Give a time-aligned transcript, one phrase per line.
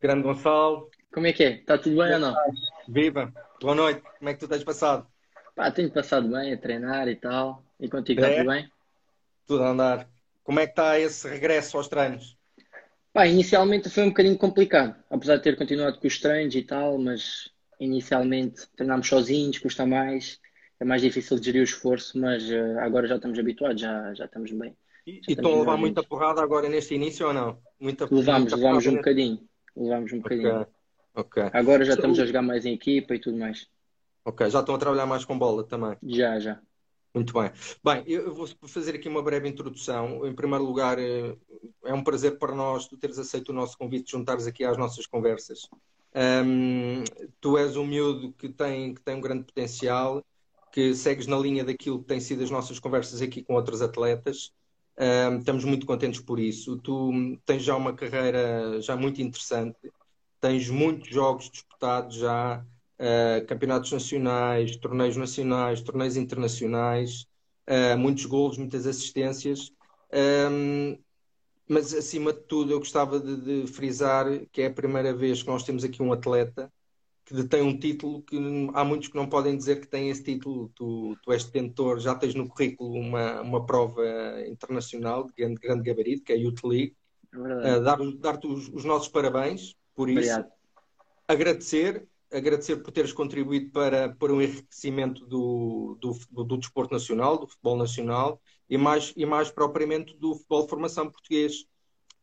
[0.00, 0.88] Grande Gonçalo.
[1.12, 1.52] Como é que é?
[1.56, 2.34] Está tudo bem ou não?
[2.88, 3.32] Viva.
[3.60, 4.02] Boa noite.
[4.18, 5.06] Como é que tu tens passado?
[5.54, 7.62] Pá, tenho passado bem a treinar e tal.
[7.78, 8.38] E contigo está É?
[8.38, 8.70] tudo bem?
[9.46, 10.08] Tudo a andar.
[10.44, 12.36] Como é que está esse regresso aos treinos?
[13.12, 14.94] Pá, inicialmente foi um bocadinho complicado.
[15.10, 20.38] Apesar de ter continuado com os treinos e tal, mas inicialmente treinámos sozinhos, custa mais.
[20.78, 24.24] É mais difícil de gerir o esforço, mas eh, agora já estamos habituados, já, já
[24.24, 24.74] estamos bem.
[25.06, 27.58] E, Já e estão a levar muita porrada agora neste início ou não?
[27.78, 29.46] Muita, Levámos, muita levámos um bocadinho.
[29.76, 30.60] Levámos um bocadinho.
[30.60, 30.66] Ok,
[31.14, 31.42] ok.
[31.52, 33.66] Agora já So- estamos a jogar mais em equipa e tudo mais.
[34.24, 35.96] Ok, já estão a trabalhar mais com bola também.
[36.02, 36.60] Já, já.
[37.14, 37.50] Muito bem.
[37.82, 40.24] Bem, eu vou fazer aqui uma breve introdução.
[40.26, 41.36] Em primeiro lugar, eh,
[41.84, 44.76] é um prazer para nós tu teres aceito o nosso convite de juntares aqui às
[44.76, 45.68] nossas conversas.
[46.14, 47.02] Ahm,
[47.40, 50.24] tu és um miúdo que tem, que tem um grande potencial,
[50.70, 54.52] que segues na linha daquilo que têm sido as nossas conversas aqui com outros atletas.
[55.38, 56.76] Estamos muito contentes por isso.
[56.78, 59.78] Tu tens já uma carreira já muito interessante,
[60.40, 62.64] tens muitos jogos disputados já,
[62.98, 67.26] ah, campeonatos nacionais, torneios nacionais, torneios internacionais,
[67.66, 69.72] ah, muitos golos, muitas assistências.
[71.68, 75.48] Mas acima de tudo, eu gostava de, de frisar que é a primeira vez que
[75.48, 76.70] nós temos aqui um atleta
[77.30, 78.36] que detém um título que
[78.74, 80.68] há muitos que não podem dizer que tem esse título.
[80.74, 84.02] Tu, tu és detentor, já tens no currículo uma, uma prova
[84.48, 86.96] internacional de grande, grande gabarito, que é a Youth League.
[87.32, 87.84] É Ah, verdade.
[87.84, 90.52] dar, dar-te os, os nossos parabéns por isso Obrigado.
[91.28, 97.46] agradecer, agradecer por teres contribuído para, para o enriquecimento do, do, do desporto nacional, do
[97.46, 101.64] futebol nacional e mais, e mais propriamente do futebol de formação português,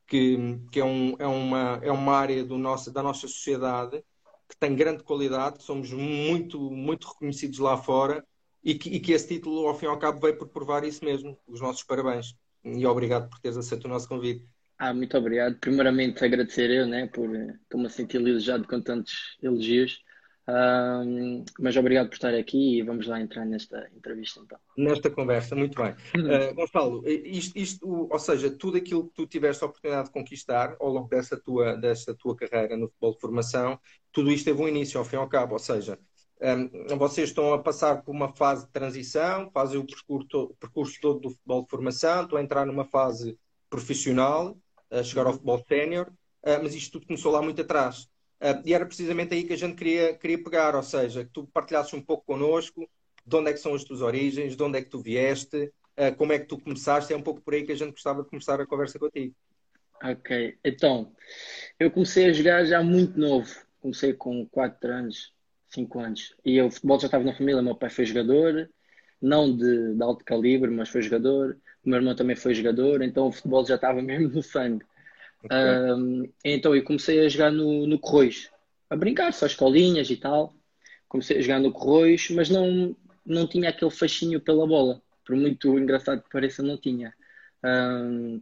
[0.05, 4.03] que, que é, um, é, uma, é uma área do nosso, da nossa sociedade
[4.47, 8.25] que tem grande qualidade, somos muito, muito reconhecidos lá fora
[8.63, 11.03] e que, e que esse título, ao fim e ao cabo, veio por provar isso
[11.03, 11.37] mesmo.
[11.47, 14.45] Os nossos parabéns e obrigado por teres aceito o nosso convite.
[14.77, 15.57] Ah, muito obrigado.
[15.59, 19.99] Primeiramente, agradecer eu, né, por eh, estou-me a sentir lisonjeado com tantos elogios.
[20.49, 24.57] Ahm, mas obrigado por estar aqui e vamos lá entrar nesta entrevista então.
[24.77, 25.91] Nesta conversa, muito bem.
[26.15, 30.77] Uh, Gonçalo, isto, isto, ou seja, tudo aquilo que tu tiveste a oportunidade de conquistar
[30.79, 33.77] ao longo dessa tua, desta tua carreira no futebol de formação,
[34.09, 35.51] tudo isto teve um início, ao fim e ao cabo.
[35.53, 35.99] Ou seja,
[36.41, 41.19] um, vocês estão a passar por uma fase de transição, fazem o percurso, percurso todo
[41.19, 43.37] do futebol de formação, estão a entrar numa fase
[43.69, 44.57] profissional,
[44.89, 48.07] a chegar ao futebol sénior, uh, mas isto tudo começou lá muito atrás.
[48.41, 51.47] Uh, e era precisamente aí que a gente queria, queria pegar, ou seja, que tu
[51.47, 52.87] partilhasses um pouco connosco
[53.25, 56.15] de onde é que são as tuas origens, de onde é que tu vieste, uh,
[56.15, 58.29] como é que tu começaste, é um pouco por aí que a gente gostava de
[58.29, 59.35] começar a conversa contigo.
[60.03, 61.11] Ok, então,
[61.79, 63.51] eu comecei a jogar já muito novo.
[63.81, 65.33] Comecei com 4 anos,
[65.69, 66.35] 5 anos.
[66.45, 67.61] E eu, o futebol já estava na família.
[67.61, 68.69] Meu pai foi jogador,
[69.19, 71.57] não de, de alto calibre, mas foi jogador.
[71.83, 74.85] O meu irmão também foi jogador, então o futebol já estava mesmo no sangue.
[75.49, 75.95] Ok.
[75.95, 77.99] Um, então eu comecei a jogar no, no
[78.89, 80.53] a brincar, só escolinhas e tal.
[81.07, 85.01] Comecei a jogar no Corroios, mas não, não tinha aquele fascínio pela bola.
[85.25, 87.13] Por muito engraçado que pareça, não tinha.
[87.63, 88.41] Um,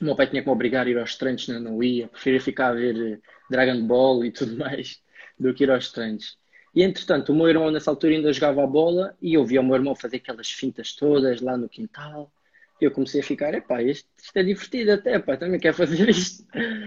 [0.00, 2.08] o meu pai tinha que me obrigar a ir aos treinos, não, não ia.
[2.08, 3.18] Preferia ficar a ver eh,
[3.50, 5.00] Dragon Ball e tudo mais
[5.38, 6.38] do que ir aos treinos.
[6.74, 9.64] E entretanto, o meu irmão nessa altura ainda jogava a bola e eu via o
[9.64, 12.32] meu irmão fazer aquelas fintas todas lá no quintal.
[12.80, 16.44] Eu comecei a ficar, epá, isto, isto é divertido até, pá, também quero fazer isto.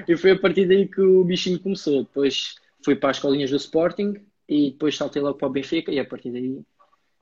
[0.08, 2.04] E foi a partir daí que o bichinho começou.
[2.04, 4.16] Depois fui para as escolinhas do Sporting
[4.48, 6.62] e depois saltei logo para o Benfica e a partir daí,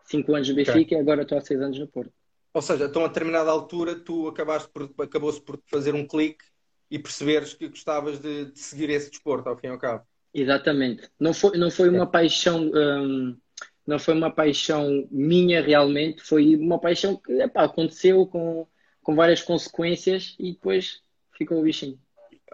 [0.05, 0.55] 5 anos no.
[0.55, 2.13] Benfica e agora estou há 6 anos no Porto.
[2.53, 6.43] Ou seja, então a determinada altura tu acabaste por, acabou-se por fazer um clique
[6.89, 10.03] e perceberes que gostavas de, de seguir esse desporto, ao fim e ao cabo.
[10.33, 11.09] Exatamente.
[11.19, 13.37] Não foi, não foi uma paixão, hum,
[13.85, 18.67] não foi uma paixão minha realmente, foi uma paixão que epá, aconteceu com,
[19.01, 21.01] com várias consequências e depois
[21.33, 21.99] ficou o bichinho.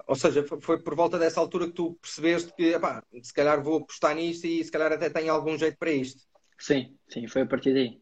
[0.08, 3.80] Ou seja, foi, por volta dessa altura que tu percebeste que, epá, se calhar vou
[3.80, 6.22] apostar nisto e se calhar até tenho algum jeito para isto.
[6.58, 8.00] Sim, sim, foi a partir daí.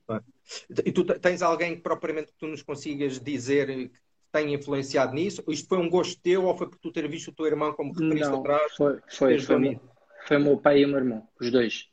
[0.85, 3.91] E tu te- tens alguém que propriamente que tu nos consigas dizer que
[4.31, 5.43] tenha influenciado nisso?
[5.47, 7.91] Isto foi um gosto teu ou foi por tu ter visto o teu irmão como
[7.93, 8.73] referiste Não, atrás?
[8.75, 9.79] foi, foi, foi,
[10.27, 11.87] foi o meu pai e o meu irmão, os dois.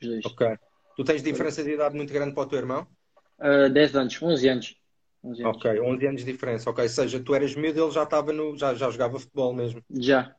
[0.00, 0.26] Os dois.
[0.26, 0.58] Ok.
[0.96, 2.86] Tu tens diferença de idade muito grande para o teu irmão?
[3.38, 4.76] Ah, 10 anos, 11 anos.
[5.24, 5.56] 11 anos.
[5.56, 6.70] Ok, 11 anos de diferença.
[6.70, 9.82] Ok, ou seja, tu eras miúdo, ele já estava no, já, já jogava futebol mesmo.
[9.90, 10.34] Já,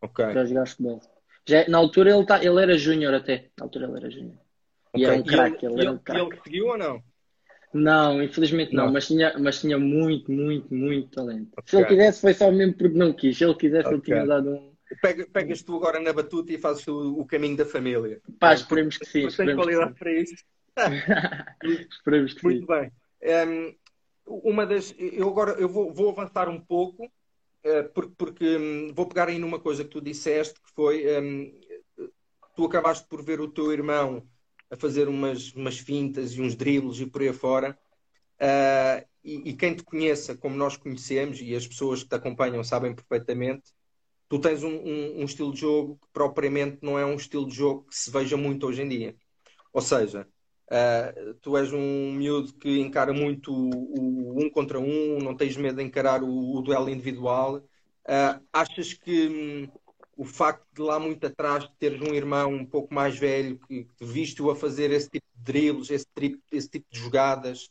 [0.00, 0.24] Ok.
[0.32, 1.00] já jogar futebol.
[1.48, 3.50] Já, na altura ele, tá, ele era júnior até.
[3.58, 4.38] Na altura ele era júnior.
[4.94, 7.02] E era um craque, ele, ele era um ele, ele seguiu ou não?
[7.72, 8.92] Não, infelizmente não, Não.
[8.92, 11.50] mas tinha, mas tinha muito, muito, muito talento.
[11.66, 13.36] Se ele quisesse, foi só mesmo porque não quis.
[13.36, 14.14] Se ele quisesse, ele Ok.
[14.14, 14.75] tinha dado um.
[15.02, 18.20] Pega- Pegas tu agora na batuta e fazes o, o caminho da família.
[18.38, 19.28] Pá, esperemos que sim.
[19.28, 20.44] Que qualidade para isso.
[21.90, 22.66] Esperemos que Muito sim.
[22.66, 22.92] bem.
[23.48, 23.74] Hum,
[24.26, 27.10] uma das, eu agora eu vou, vou avançar um pouco
[27.94, 31.52] porque, porque hum, vou pegar aí numa coisa que tu disseste, que foi um,
[32.54, 34.26] tu acabaste por ver o teu irmão
[34.70, 37.78] a fazer umas, umas fintas e uns dribles e por aí fora.
[38.40, 42.62] Uh, e, e, quem te conheça como nós conhecemos e as pessoas que te acompanham
[42.62, 43.72] sabem perfeitamente,
[44.28, 47.54] tu tens um, um, um, estilo de jogo que propriamente não é um estilo de
[47.54, 49.16] jogo que se veja muito hoje em dia.
[49.72, 50.26] Ou seja,
[50.70, 55.56] uh, tu és um miúdo que encara muito o, o, um contra um, não tens
[55.56, 57.56] medo de encarar o, o duelo individual.
[57.56, 59.68] Uh, achas que hum,
[60.16, 64.04] o facto de lá muito atrás teres um irmão um pouco mais velho que, que
[64.04, 66.06] viste-o a fazer esse tipo de drills, esse,
[66.50, 67.70] esse tipo de jogadas,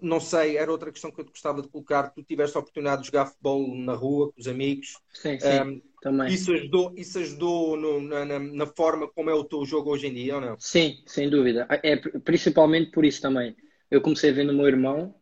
[0.00, 2.10] não sei, era outra questão que eu gostava de colocar.
[2.10, 4.96] Tu tiveste a oportunidade de jogar futebol na rua com os amigos.
[5.12, 6.32] Sim, sim, um, também.
[6.32, 10.14] Isso ajudou, isso ajudou no, na, na, forma como é o teu jogo hoje em
[10.14, 10.56] dia, ou não?
[10.58, 11.66] Sim, sem dúvida.
[11.82, 13.56] É principalmente por isso também.
[13.90, 15.14] Eu comecei a ver no meu irmão,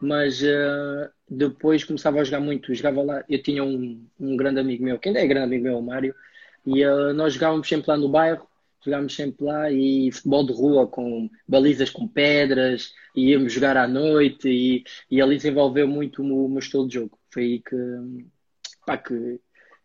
[0.00, 2.74] mas uh, depois começava a jogar muito.
[2.74, 5.78] Jogava lá, eu tinha um, um grande amigo meu, que ainda é grande amigo meu,
[5.78, 6.14] o Mário,
[6.66, 8.49] e uh, nós jogávamos sempre lá no bairro
[8.84, 13.86] jogámos sempre lá e futebol de rua com balizas com pedras, e íamos jogar à
[13.86, 17.18] noite e, e ali desenvolveu muito o meu estilo de jogo.
[17.30, 17.76] Foi aí que,
[18.86, 19.40] pá, que,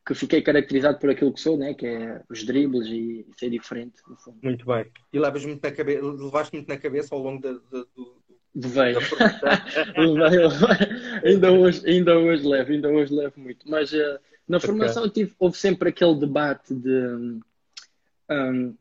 [0.06, 1.74] que fiquei caracterizado por aquilo que sou, né?
[1.74, 3.96] que é os dribles e, ser diferente.
[4.42, 4.86] Muito bem.
[5.12, 8.26] E levas muito na cabeça, levaste muito na cabeça ao longo da, da, do,
[8.58, 9.00] Veio.
[11.26, 13.70] ainda, hoje, ainda hoje levo, ainda hoje levo muito.
[13.70, 14.18] Mas uh,
[14.48, 17.42] na formação tive, houve sempre aquele debate de
[18.30, 18.78] um,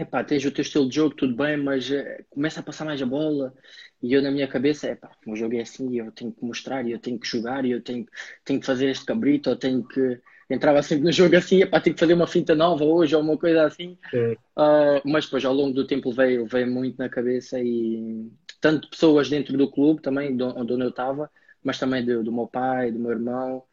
[0.00, 3.00] epá, tens o teu estilo de jogo, tudo bem, mas uh, começa a passar mais
[3.02, 3.54] a bola.
[4.02, 6.98] E eu, na minha cabeça, epá, o jogo é assim, eu tenho que mostrar, eu
[6.98, 8.06] tenho que jogar, eu tenho,
[8.44, 10.20] tenho que fazer este cabrito, eu tenho que.
[10.48, 13.38] Entrava sempre no jogo assim, epá, tenho que fazer uma finta nova hoje ou uma
[13.38, 13.96] coisa assim.
[14.58, 18.30] Uh, mas depois, ao longo do tempo, veio, veio muito na cabeça e
[18.60, 21.30] tanto pessoas dentro do clube também, onde eu estava,
[21.62, 23.64] mas também do, do meu pai, do meu irmão.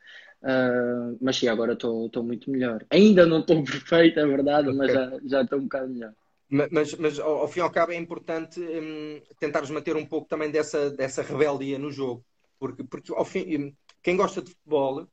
[0.42, 2.86] Uh, mas sim, agora estou muito melhor.
[2.90, 4.78] Ainda não estou perfeito, é verdade, okay.
[4.78, 6.14] mas já estou um bocado melhor.
[6.50, 10.30] Mas, mas ao, ao, fim e ao cabo é importante hum, tentares manter um pouco
[10.30, 12.24] também dessa, dessa rebeldia no jogo.
[12.58, 15.06] Porque, porque ao fim, hum, quem gosta de futebol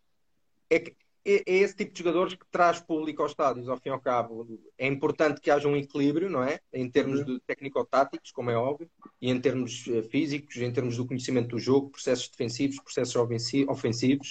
[0.70, 3.88] é, que, é, é, esse tipo de jogadores que traz público aos estádios, ao fim
[3.88, 4.46] e ao cabo.
[4.76, 6.60] É importante que haja um equilíbrio, não é?
[6.72, 7.26] Em termos uhum.
[7.26, 11.58] de técnico-táticos, como é óbvio, e em termos eh, físicos, em termos do conhecimento do
[11.58, 14.30] jogo, processos defensivos, processos ofensivos.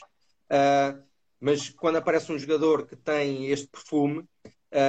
[0.53, 1.01] Uh,
[1.39, 4.23] mas quando aparece um jogador que tem este perfume,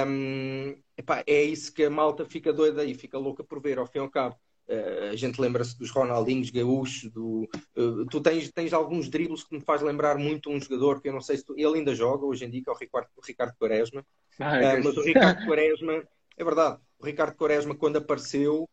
[0.07, 3.87] um, epá, é isso que a malta fica doida e fica louca por ver, ao
[3.87, 4.35] fim e ao cabo.
[4.67, 9.55] Uh, a gente lembra-se dos Ronaldinhos gaúchos, do, uh, tu tens, tens alguns dribles que
[9.55, 12.25] me faz lembrar muito um jogador que eu não sei se tu, ele ainda joga
[12.25, 14.05] hoje em dia, que é o Ricardo, o Ricardo Quaresma.
[14.39, 16.03] Ah, é uh, mas o Ricardo Quaresma,
[16.37, 18.69] é verdade, o Ricardo Quaresma, quando apareceu,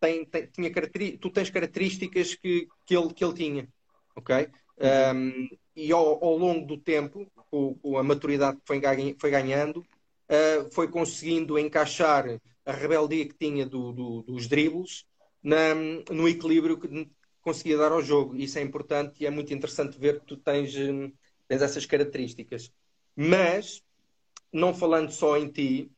[0.00, 0.70] tem, tem, tinha
[1.18, 3.68] tu tens características que, que, ele, que ele tinha,
[4.16, 4.48] ok?
[4.80, 8.80] Um, e ao, ao, longo do tempo, com, com, a maturidade que foi,
[9.18, 15.04] foi ganhando, uh, foi conseguindo encaixar a rebeldia que tinha do, do, dos dribles
[15.42, 15.74] na,
[16.10, 17.10] no equilíbrio que
[17.42, 18.36] conseguia dar ao jogo.
[18.36, 20.72] Isso é importante e é muito interessante ver que tu tens,
[21.48, 22.72] tens essas características.
[23.14, 23.82] Mas,
[24.52, 25.90] não falando só em ti,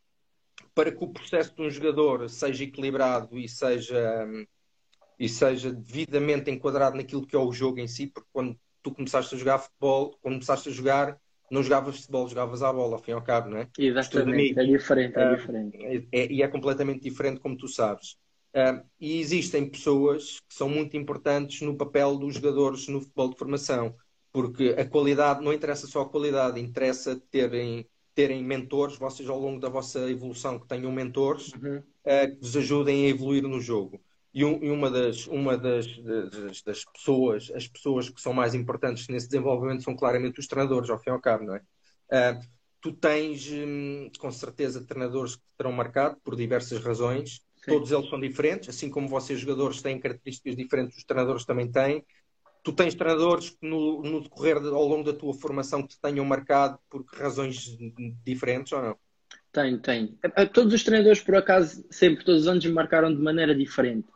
[0.74, 4.26] para que o processo de um jogador seja equilibrado e seja,
[5.18, 9.34] e seja devidamente enquadrado naquilo que é o jogo em si, porque quando tu começaste
[9.34, 11.18] a jogar futebol, quando começaste a jogar,
[11.50, 13.68] não jogavas futebol, jogavas à bola, ao fim e ao cabo, não é?
[13.78, 15.76] Exatamente, é diferente, é diferente.
[15.76, 18.16] Uh, é, e é completamente diferente, como tu sabes.
[18.54, 23.38] Uh, e existem pessoas que são muito importantes no papel dos jogadores no futebol de
[23.38, 23.94] formação,
[24.32, 29.60] porque a qualidade, não interessa só a qualidade, interessa terem, terem mentores, vocês ao longo
[29.60, 31.78] da vossa evolução que tenham mentores uhum.
[31.78, 34.00] uh, que vos ajudem a evoluir no jogo.
[34.34, 38.54] E, um, e uma, das, uma das, das, das, pessoas, as pessoas que são mais
[38.54, 41.60] importantes nesse desenvolvimento são claramente os treinadores, ao fim e ao cabo, não é?
[42.10, 42.40] Uh,
[42.80, 47.40] tu tens, hum, com certeza, treinadores que te terão marcado por diversas razões.
[47.56, 47.70] Sim.
[47.70, 52.04] Todos eles são diferentes, assim como vocês, jogadores, têm características diferentes, os treinadores também têm.
[52.64, 56.00] Tu tens treinadores que, no, no decorrer, de, ao longo da tua formação, que te
[56.00, 57.76] tenham marcado por razões
[58.24, 58.96] diferentes ou não?
[59.52, 60.18] Tenho, tenho.
[60.52, 64.08] Todos os treinadores, por acaso, sempre, todos os anos, me marcaram de maneira diferente.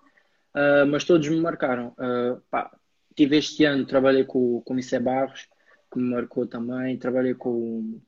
[0.57, 1.89] Uh, mas todos me marcaram.
[1.99, 2.75] Uh, pá,
[3.15, 5.47] tive este ano, trabalhei com, com o Missé Barros,
[5.93, 6.97] que me marcou também.
[6.97, 8.01] Trabalhei com,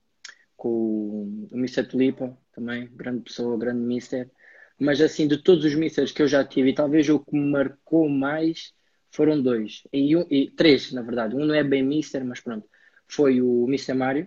[0.57, 4.31] com o Missé Tulipa, também, grande pessoa, grande Mister.
[4.79, 7.51] Mas assim, de todos os Misters que eu já tive, e talvez o que me
[7.51, 8.73] marcou mais
[9.11, 9.83] foram dois.
[9.93, 11.37] E, um, e três, na verdade.
[11.37, 12.67] Um não é bem Mister, mas pronto.
[13.07, 14.27] Foi o Mister Mário,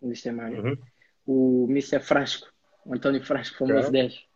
[0.00, 0.76] o Mister Mário, uhum.
[1.26, 2.48] o Mister Frasco,
[2.86, 3.92] o António Frasco, famoso uhum.
[3.92, 4.29] 10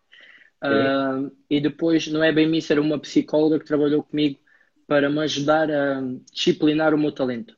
[0.62, 4.38] Uh, e depois, não é bem isso, era uma psicóloga que trabalhou comigo
[4.86, 6.00] para me ajudar a
[6.32, 7.56] disciplinar o meu talento.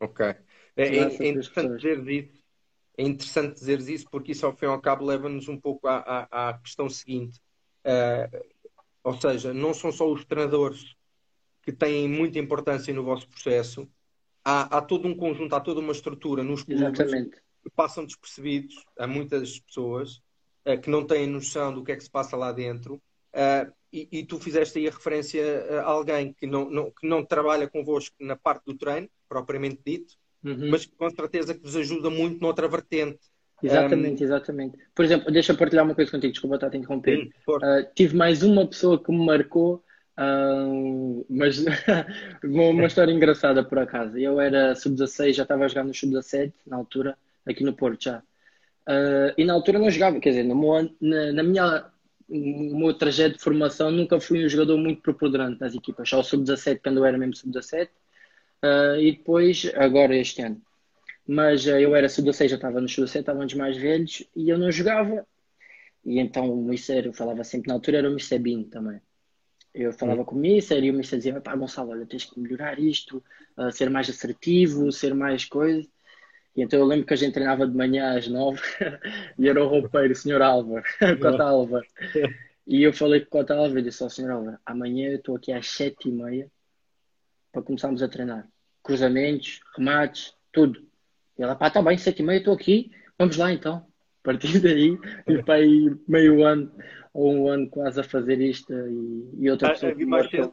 [0.00, 0.26] Ok.
[0.26, 0.36] É,
[0.76, 2.38] é, é interessante dizer isso.
[2.96, 6.48] É interessante isso porque isso ao fim e ao cabo leva-nos um pouco à, à,
[6.48, 7.40] à questão seguinte.
[7.84, 8.44] Uh,
[9.04, 10.96] ou seja, não são só os treinadores
[11.62, 13.88] que têm muita importância no vosso processo,
[14.44, 17.36] há, há todo um conjunto, há toda uma estrutura nos clubes Exatamente.
[17.62, 20.22] que passam despercebidos a muitas pessoas
[20.82, 22.94] que não têm noção do que é que se passa lá dentro.
[23.34, 25.42] Uh, e, e, tu fizeste aí a referência
[25.80, 30.14] a alguém que não, não, que não trabalha convosco na parte do treino, propriamente dito,
[30.44, 30.70] uhum.
[30.70, 33.18] mas que com certeza que vos ajuda muito noutra vertente.
[33.62, 34.26] Exatamente, um...
[34.26, 34.78] exatamente.
[34.94, 37.18] Por exemplo, deixa eu partilhar uma coisa contigo, desculpa estar a interromper.
[37.18, 39.82] Sim, uh, tive mais uma pessoa que me marcou
[40.18, 41.62] Uh, mas
[42.42, 44.18] uma história engraçada por acaso.
[44.18, 48.22] Eu era sub-16, já estava a jogar no sub-17 na altura, aqui no Porto já.
[48.88, 51.84] Uh, e na altura não jogava, quer dizer, meu, na, na, minha,
[52.26, 56.24] no meu trajeto de formação nunca fui um jogador muito preponderante nas equipas, só o
[56.24, 57.88] sub-17 quando eu era mesmo sub-17 uh,
[58.62, 60.62] ah, e depois, agora este ano.
[61.26, 65.26] Mas eu era sub-16, já estava no sub-17, estávamos mais velhos e eu não jogava.
[66.02, 69.02] E então o Mister, eu falava sempre na altura, era o Mister Bean também.
[69.74, 72.78] Eu falava com o Mister e o Mister dizia: pá, Gonçalo, olha, tens que melhorar
[72.78, 73.22] isto,
[73.58, 75.86] uh, ser mais assertivo, ser mais coisa.
[76.56, 78.60] E então eu lembro que a gente treinava de manhã às nove
[79.38, 80.82] e era o roupeiro, o senhor Álvaro,
[81.20, 81.86] Cota Álvaro.
[82.66, 85.36] E eu falei com o Cota Álvaro e disse ao senhor Álvaro: amanhã eu estou
[85.36, 86.50] aqui às sete e meia
[87.52, 88.46] para começarmos a treinar.
[88.82, 90.80] Cruzamentos, remates, tudo.
[91.38, 93.86] E ela, pá, tá bem, sete e meia estou aqui, vamos lá então.
[94.22, 96.70] A partir daí, e para aí meio ano
[97.12, 99.92] ou um ano quase a fazer isto e, e outra ah, pessoa.
[99.92, 100.52] Ah, mais cedo.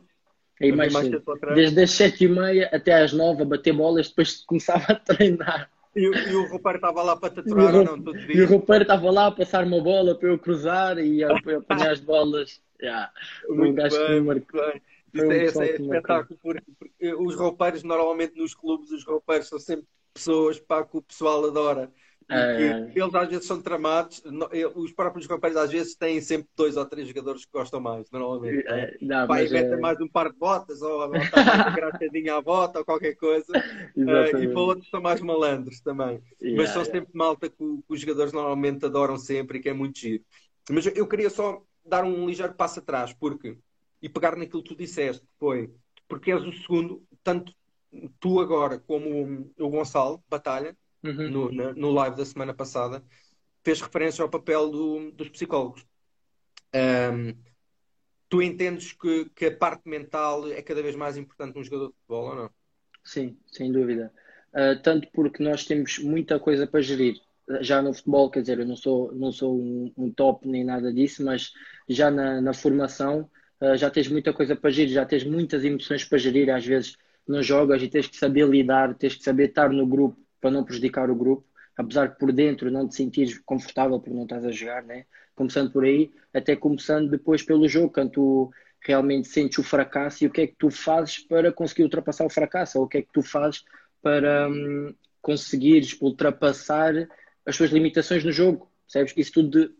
[0.61, 1.23] Aí mais, mais cedo.
[1.53, 5.69] Desde as sete e meia até às nove a bater bolas, depois começava a treinar.
[5.95, 8.01] E, e o roupeiro estava lá para te aturar ou não?
[8.01, 11.29] Todos e o roupeiro estava lá a passar uma bola para eu cruzar e a,
[11.31, 12.61] a apanhar as bolas.
[12.81, 13.11] Yeah.
[13.47, 14.81] Muito um gajo bem, muito bem.
[15.13, 19.57] Isto é, é, é espetáculo, porque, porque, os roupeiros, normalmente nos clubes, os roupeiros são
[19.57, 21.89] sempre pessoas pá, que o pessoal adora.
[22.27, 22.91] É...
[22.95, 24.23] Eles às vezes são tramados,
[24.73, 28.67] os próprios companheiros às vezes têm sempre dois ou três jogadores que gostam mais, normalmente.
[28.67, 29.77] É, não, Vai, metem é...
[29.77, 31.07] mais um par de botas ou a
[32.37, 33.51] à bota ou qualquer coisa.
[33.51, 36.19] uh, e para outros são mais malandros também.
[36.41, 36.99] Yeah, Mas são yeah.
[36.99, 40.23] sempre malta que, que, os jogadores normalmente adoram sempre e que é muito giro.
[40.69, 43.55] Mas eu queria só dar um ligeiro passo atrás, porque
[44.01, 45.71] e pegar naquilo que tu disseste, foi
[46.07, 47.53] porque és o segundo, tanto
[48.19, 50.75] tu agora como o Gonçalo Batalha
[51.05, 51.29] uhum.
[51.29, 53.03] no, na, no live da semana passada,
[53.63, 55.85] fez referência ao papel do, dos psicólogos.
[56.73, 57.33] Um,
[58.29, 61.93] tu entendes que, que, a parte mental é cada vez mais importante num jogador de
[61.93, 62.49] futebol ou não?
[63.03, 64.11] Sim, sem dúvida.
[64.53, 67.19] Uh, tanto porque nós temos muita coisa para gerir.
[67.61, 70.91] Já no futebol, quer dizer, eu não sou, não sou um, um top nem nada
[70.91, 71.51] disso, mas
[71.87, 73.29] já na, na formação
[73.61, 76.49] uh, já tens muita coisa para gerir, já tens muitas emoções para gerir.
[76.49, 76.97] Às vezes
[77.27, 80.63] não jogas e tens que saber lidar, tens que saber estar no grupo para não
[80.63, 81.43] prejudicar o grupo,
[81.75, 85.07] apesar de por dentro não te sentires confortável porque não estás a jogar, né?
[85.33, 90.27] começando por aí, até começando depois pelo jogo, quando tu realmente sentes o fracasso e
[90.27, 93.01] o que é que tu fazes para conseguir ultrapassar o fracasso, ou o que é
[93.01, 93.63] que tu fazes
[94.03, 96.93] para hum, conseguires ultrapassar
[97.43, 99.15] as tuas limitações no jogo, percebes?
[99.17, 99.73] Isso tudo de,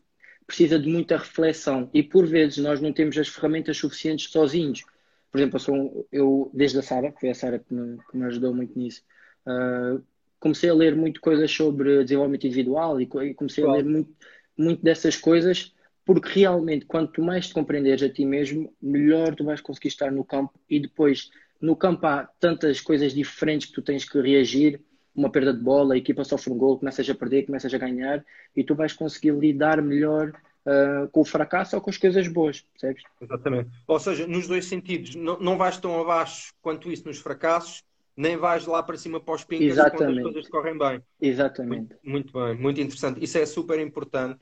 [0.47, 4.83] precisa de muita reflexão e por vezes nós não temos as ferramentas suficientes sozinhos.
[5.31, 8.17] Por exemplo, eu, sou, eu desde a Sara, que foi a Sara que me, que
[8.17, 9.03] me ajudou muito nisso,
[9.45, 10.03] uh,
[10.45, 13.79] comecei a ler muito coisas sobre desenvolvimento individual e, comecei claro.
[13.79, 14.13] a ler muito,
[14.55, 15.73] muito dessas coisas
[16.05, 20.23] porque realmente quanto mais te compreenderes a ti mesmo, melhor tu vais conseguir estar no
[20.23, 24.79] campo e depois no campo há tantas coisas diferentes que tu tens que reagir,
[25.15, 28.23] uma perda de bola, a equipa sofre um gol, começas a perder, começas a ganhar
[28.55, 32.61] e tu vais conseguir lidar melhor uh, com o fracasso ou com as coisas boas,
[32.61, 33.01] percebes?
[33.19, 33.71] Exatamente.
[33.87, 37.83] Ou seja, nos dois sentidos, não, não vais tão abaixo quanto isso nos fracassos,
[38.15, 40.05] nem vais lá para cima para os pincas Exatamente.
[40.05, 41.01] quando as coisas correm bem.
[41.21, 41.95] Exatamente.
[41.95, 43.23] Muito, muito, bem, muito interessante.
[43.23, 44.39] Isso é super importante.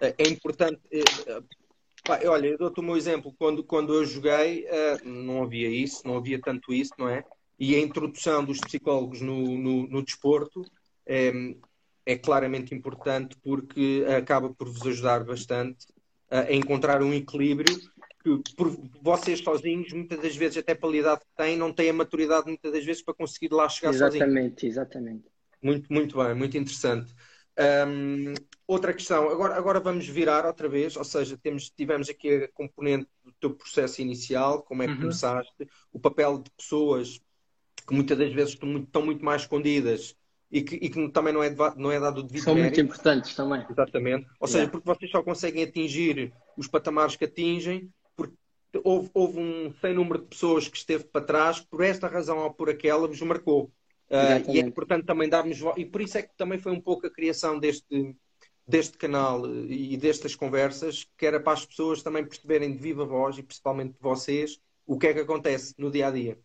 [0.00, 0.80] É, é importante.
[0.92, 1.02] É,
[2.22, 3.34] é, olha, eu dou-te o meu exemplo.
[3.38, 4.66] Quando, quando eu joguei,
[5.04, 7.24] não havia isso, não havia tanto isso, não é?
[7.58, 10.64] E a introdução dos psicólogos no, no, no desporto
[11.06, 11.32] é,
[12.04, 15.86] é claramente importante porque acaba por vos ajudar bastante
[16.30, 17.78] a encontrar um equilíbrio
[18.24, 18.70] que por
[19.02, 22.72] vocês sozinhos, muitas das vezes, até pela idade que têm, não têm a maturidade muitas
[22.72, 24.66] das vezes para conseguir lá chegar exatamente, sozinhos.
[24.66, 25.24] Exatamente, exatamente.
[25.62, 27.14] Muito, muito bem, muito interessante.
[27.86, 28.34] Um,
[28.66, 33.08] outra questão, agora, agora vamos virar outra vez, ou seja, temos, tivemos aqui a componente
[33.22, 35.00] do teu processo inicial, como é que uhum.
[35.00, 37.20] começaste, o papel de pessoas
[37.86, 40.16] que muitas das vezes estão muito, estão muito mais escondidas
[40.50, 42.76] e que, e que, também não é, não é dado o devido São mérito.
[42.76, 43.66] muito importantes também.
[43.68, 44.26] Exatamente.
[44.40, 44.72] Ou seja, yeah.
[44.72, 47.92] porque vocês só conseguem atingir os patamares que atingem
[48.82, 52.52] houve, houve um sem número de pessoas que esteve para trás, por esta razão ou
[52.52, 53.70] por aquela, vos marcou.
[54.08, 57.06] Uh, e é importante também darmos e por isso é que também foi um pouco
[57.06, 58.14] a criação deste,
[58.66, 63.38] deste canal e destas conversas, que era para as pessoas também perceberem de viva voz
[63.38, 66.38] e principalmente de vocês o que é que acontece no dia a dia.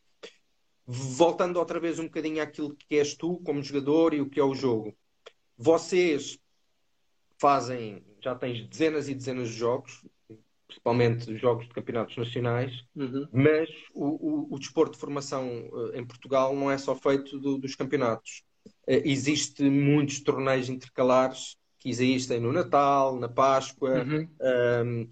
[0.85, 4.43] Voltando outra vez um bocadinho àquilo que és tu como jogador e o que é
[4.43, 4.95] o jogo.
[5.57, 6.39] Vocês
[7.37, 10.03] fazem, já tens dezenas e dezenas de jogos,
[10.69, 13.27] principalmente jogos de campeonatos nacionais, uhum.
[13.33, 17.57] mas o, o, o, desporto de formação uh, em Portugal não é só feito do,
[17.57, 18.43] dos campeonatos.
[18.87, 25.09] Uh, existe muitos torneios intercalares que existem no Natal, na Páscoa, uhum.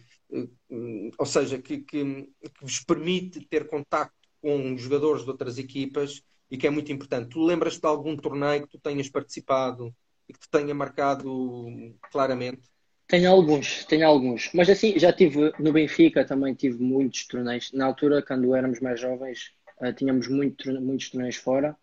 [0.70, 6.22] um, ou seja, que, que, que, vos permite ter contacto com jogadores de outras equipas
[6.52, 7.30] e que é muito importante.
[7.30, 9.96] Tu lembras-te de algum torneio que tu tenhas participado
[10.30, 12.70] e que te tenha marcado claramente?
[13.08, 14.52] Tenho alguns, tenho alguns.
[14.54, 17.72] Mas assim, já tive no Benfica, também tive muitos torneios.
[17.72, 21.76] Na altura, quando éramos mais jovens, uh, tínhamos muito, muitos torneios fora.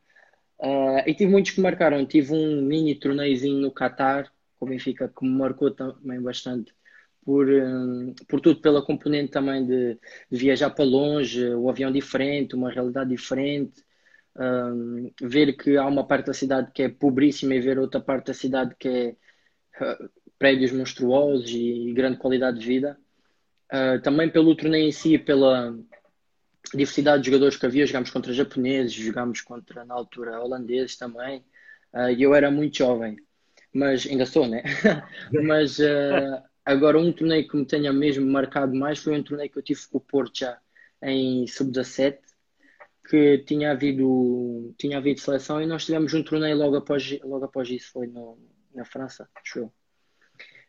[0.58, 2.04] Uh, e tive muitos que marcaram.
[2.06, 6.74] Tive um mini torneiozinho no Qatar, com o Benfica, que me marcou também bastante.
[7.24, 9.98] Por, eh, por tudo, pela componente também de,
[10.30, 13.82] de, viajar para longe, o avião diferente, uma realidade diferente.
[14.36, 18.26] Um, ver que há uma parte da cidade que é pobríssima e ver outra parte
[18.26, 19.16] da cidade que é
[20.38, 22.98] prédios monstruosos e grande qualidade de vida.
[23.72, 25.76] Uh, também pelo torneio em si, pela
[26.72, 31.44] diversidade de jogadores que havia, jogámos contra japoneses, jogámos contra, na altura, holandeses também.
[31.92, 33.16] Uh, e eu era muito jovem,
[33.72, 34.62] mas ainda sou, né?
[35.44, 39.58] mas uh, agora um torneio que me tenha mesmo marcado mais foi um torneio que
[39.58, 40.58] eu tive com o Porto já
[41.02, 42.18] em sub-17,
[43.08, 47.68] que tinha havido, tinha havido seleção e nós tivemos um torneio logo após, logo após
[47.68, 48.38] isso, foi no,
[48.74, 49.72] na França, acho eu.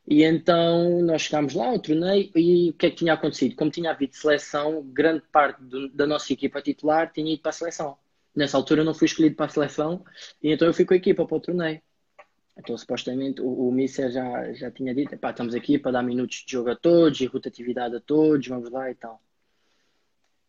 [0.08, 3.56] E então nós chegámos lá ao torneio e o que é que tinha acontecido?
[3.56, 7.54] Como tinha havido seleção, grande parte do, da nossa equipa titular tinha ido para a
[7.54, 7.98] seleção.
[8.36, 10.06] Nessa altura eu não fui escolhido para a seleção
[10.44, 11.82] e então eu fui com a equipa para o torneio.
[12.56, 16.52] Então supostamente o, o já, já tinha dito, pá, estamos aqui para dar minutos de
[16.52, 19.20] jogo a todos e rotatividade a todos, vamos lá e tal.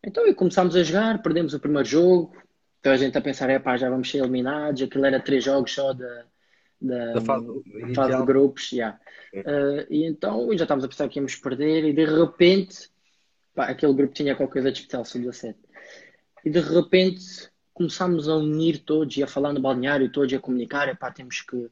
[0.03, 2.31] Então começámos a jogar, perdemos o primeiro jogo,
[2.79, 5.73] então a gente a pensar, é pá, já vamos ser eliminados, aquilo era três jogos
[5.73, 6.25] só da,
[6.79, 7.47] da, da fase,
[7.95, 8.71] fase, de grupos.
[8.71, 8.99] Yeah.
[9.33, 12.89] Uh, e então já estávamos a pensar que íamos perder e de repente
[13.53, 15.59] pá, aquele grupo tinha qualquer coisa de especial sobre 17.
[16.45, 20.95] E de repente começámos a unir todos e a falar no balneário, todos a comunicar,
[20.97, 21.69] pá, temos que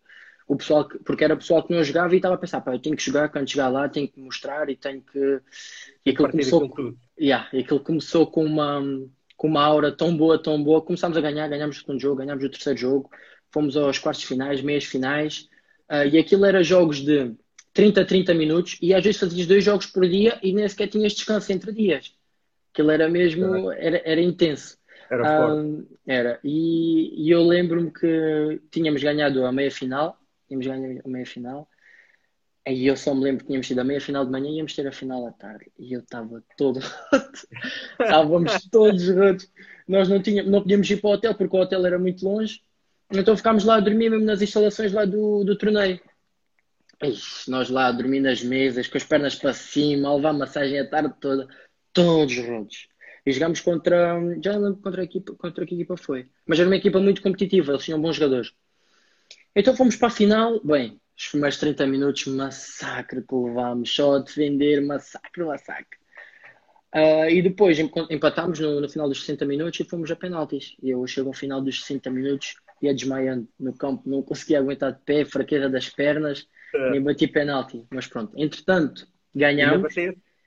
[0.48, 2.80] o pessoal que, porque era pessoal que não jogava e estava a pensar, pá, eu
[2.80, 5.42] tenho que jogar, quando chegar lá tenho que mostrar e tenho que
[6.06, 8.84] e aquilo começou com, yeah, e aquilo começou com uma
[9.38, 12.44] com uma aura tão boa, tão boa, começámos a ganhar, ganhámos o segundo jogo, ganhámos
[12.44, 13.10] o terceiro jogo,
[13.56, 15.48] fomos aos quartos finais, meias finais,
[15.90, 17.34] uh, e aquilo era jogos de
[17.74, 20.90] 30 a 30 minutos, e às vezes fazias dois jogos por dia e nem sequer
[20.90, 22.14] tinhas descanso entre dias.
[22.74, 24.78] Aquilo era mesmo, era, era intenso.
[25.10, 26.38] Era uh, Era.
[26.44, 31.70] E, e eu lembro-me que tínhamos ganhado a meia final, tínhamos ganhado a meia final,
[32.68, 34.76] e eu só me lembro que tínhamos tido a meia final de manhã e íamos
[34.76, 35.72] ter a final à tarde.
[35.80, 37.48] E eu estava todo roto.
[38.02, 39.50] Estávamos todos rotos.
[39.88, 42.65] Nós não, tínhamos, não podíamos ir para o hotel porque o hotel era muito longe.
[43.12, 46.00] Então ficámos lá a dormir mesmo nas instalações lá do, do torneio.
[47.04, 50.80] Ixi, nós lá a dormir nas mesas, com as pernas para cima, a levar massagem
[50.80, 51.48] a tarde toda,
[51.94, 52.88] todos juntos.
[53.26, 54.20] E jogámos contra.
[54.44, 56.28] Já não lembro contra a equipa, contra que equipa foi.
[56.46, 58.54] Mas era uma equipa muito competitiva, eles tinham bons jogadores.
[59.56, 64.20] Então fomos para a final, bem, os primeiros 30 minutos, massacre que levámos, só a
[64.20, 65.98] defender, massacre, massacre.
[66.94, 70.76] Uh, e depois empatámos no, no, final dos 60 minutos e fomos a penaltis.
[70.82, 72.56] E eu chego ao final dos 60 minutos
[72.86, 76.92] ia desmaiando no campo, não conseguia aguentar de pé, fraqueza das pernas, é.
[76.92, 77.86] nem bati penalti.
[77.90, 79.94] Mas pronto, entretanto, ganhámos.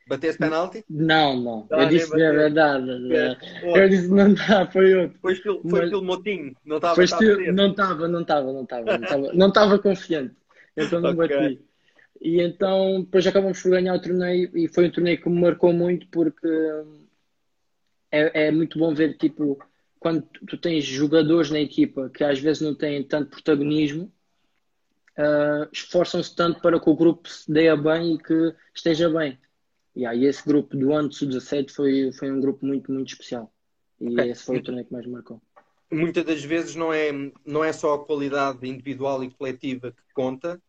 [0.09, 0.85] Bateste penalti?
[0.89, 1.69] Não, não.
[1.71, 3.15] Ah, eu disse a verdade.
[3.15, 3.37] É.
[3.63, 5.19] Eu disse não dá, foi outro.
[5.21, 9.33] Foi estilo, foi estilo motinho, não estava estilo, Não estava, não estava, não estava.
[9.35, 10.35] Não estava confiante.
[10.75, 11.29] Então não okay.
[11.29, 11.69] bati.
[12.21, 15.73] E então depois acabamos por ganhar o torneio e foi um torneio que me marcou
[15.73, 16.49] muito porque
[18.11, 19.59] é, é muito bom ver tipo
[19.99, 24.13] quando tu tens jogadores na equipa que às vezes não têm tanto protagonismo,
[25.19, 29.39] uh, esforçam-se tanto para que o grupo se dê bem e que esteja bem.
[29.95, 33.53] E aí esse grupo do ano de 17 foi, foi um grupo muito, muito especial.
[34.01, 34.31] E okay.
[34.31, 35.43] esse foi o torneio que mais marcou.
[35.91, 37.11] Muitas das vezes não é,
[37.45, 40.61] não é só a qualidade individual e coletiva que conta,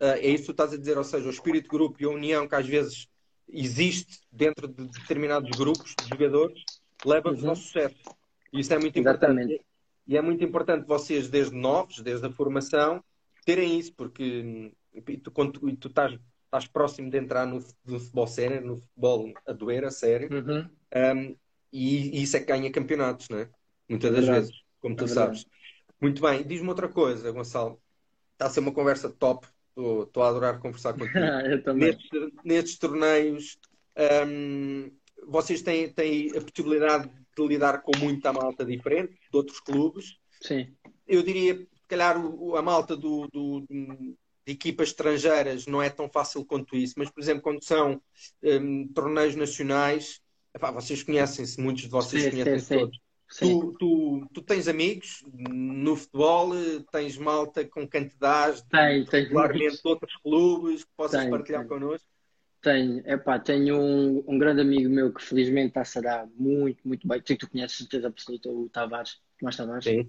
[0.00, 2.04] uh, é isso que tu estás a dizer, ou seja, o espírito de grupo e
[2.06, 3.08] a união que às vezes
[3.50, 6.62] existe dentro de determinados grupos de jogadores
[7.04, 7.50] leva-vos uhum.
[7.50, 7.96] ao sucesso.
[8.52, 9.54] Isso é muito Exatamente.
[9.54, 9.68] importante.
[10.06, 13.04] E é muito importante vocês, desde novos, desde a formação,
[13.44, 14.72] terem isso, porque
[15.22, 19.32] tu, quando tu, tu estás, estás próximo de entrar no, no futebol sério, no futebol
[19.46, 20.68] a doer, a sério, uhum.
[21.16, 21.36] um,
[21.70, 23.50] e, e, isso é que ganha campeonatos, não é?
[23.86, 25.46] Muitas das é vezes, como tu é sabes.
[26.00, 27.78] Muito bem, diz-me outra coisa, Gonçalo.
[28.32, 29.46] Está a ser uma conversa top.
[29.76, 31.18] Estou a adorar conversar contigo.
[31.18, 31.88] Eu também.
[31.88, 32.10] Nestes,
[32.44, 33.58] nestes torneios,
[34.26, 34.90] hum,
[35.26, 37.10] vocês têm, têm a possibilidade
[37.46, 40.16] de lidar com muita malta diferente, de outros clubes.
[40.40, 40.76] Sim.
[41.06, 46.44] Eu diria, se calhar, a malta do, do- de equipas estrangeiras não é tão fácil
[46.44, 48.00] quanto isso, mas, por exemplo, quando são
[48.42, 50.20] hum, torneios nacionais,
[50.54, 52.98] epá, vocês conhecem-se, muitos de vocês Sim, conhecem sim, todos.
[53.30, 53.58] Sim.
[53.58, 56.50] Tu, tu, tu tens amigos no futebol,
[56.90, 58.64] tens malta com quem te dás,
[59.28, 61.66] regularmente de outros clubes que possas Tenho, partilhar tenho.
[61.66, 62.06] connosco.
[62.60, 67.06] Tenho, epá, tenho um, um grande amigo meu que felizmente está-se a dar muito, muito
[67.06, 67.20] bem.
[67.20, 69.84] Tu, tu conheces, certeza absoluta, o Tavares, Tomás Tavares.
[69.84, 70.08] Sim.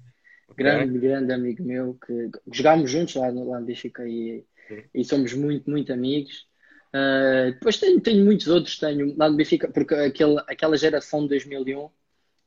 [0.57, 4.83] Grande, grande amigo meu que jogámos juntos lá no, lá no Benfica e, Sim.
[4.95, 6.49] e somos muito, muito amigos.
[6.91, 11.29] Ah, depois tenho, tenho muitos outros, tenho lá no Benfica, porque aquele, aquela geração de
[11.29, 11.89] 2001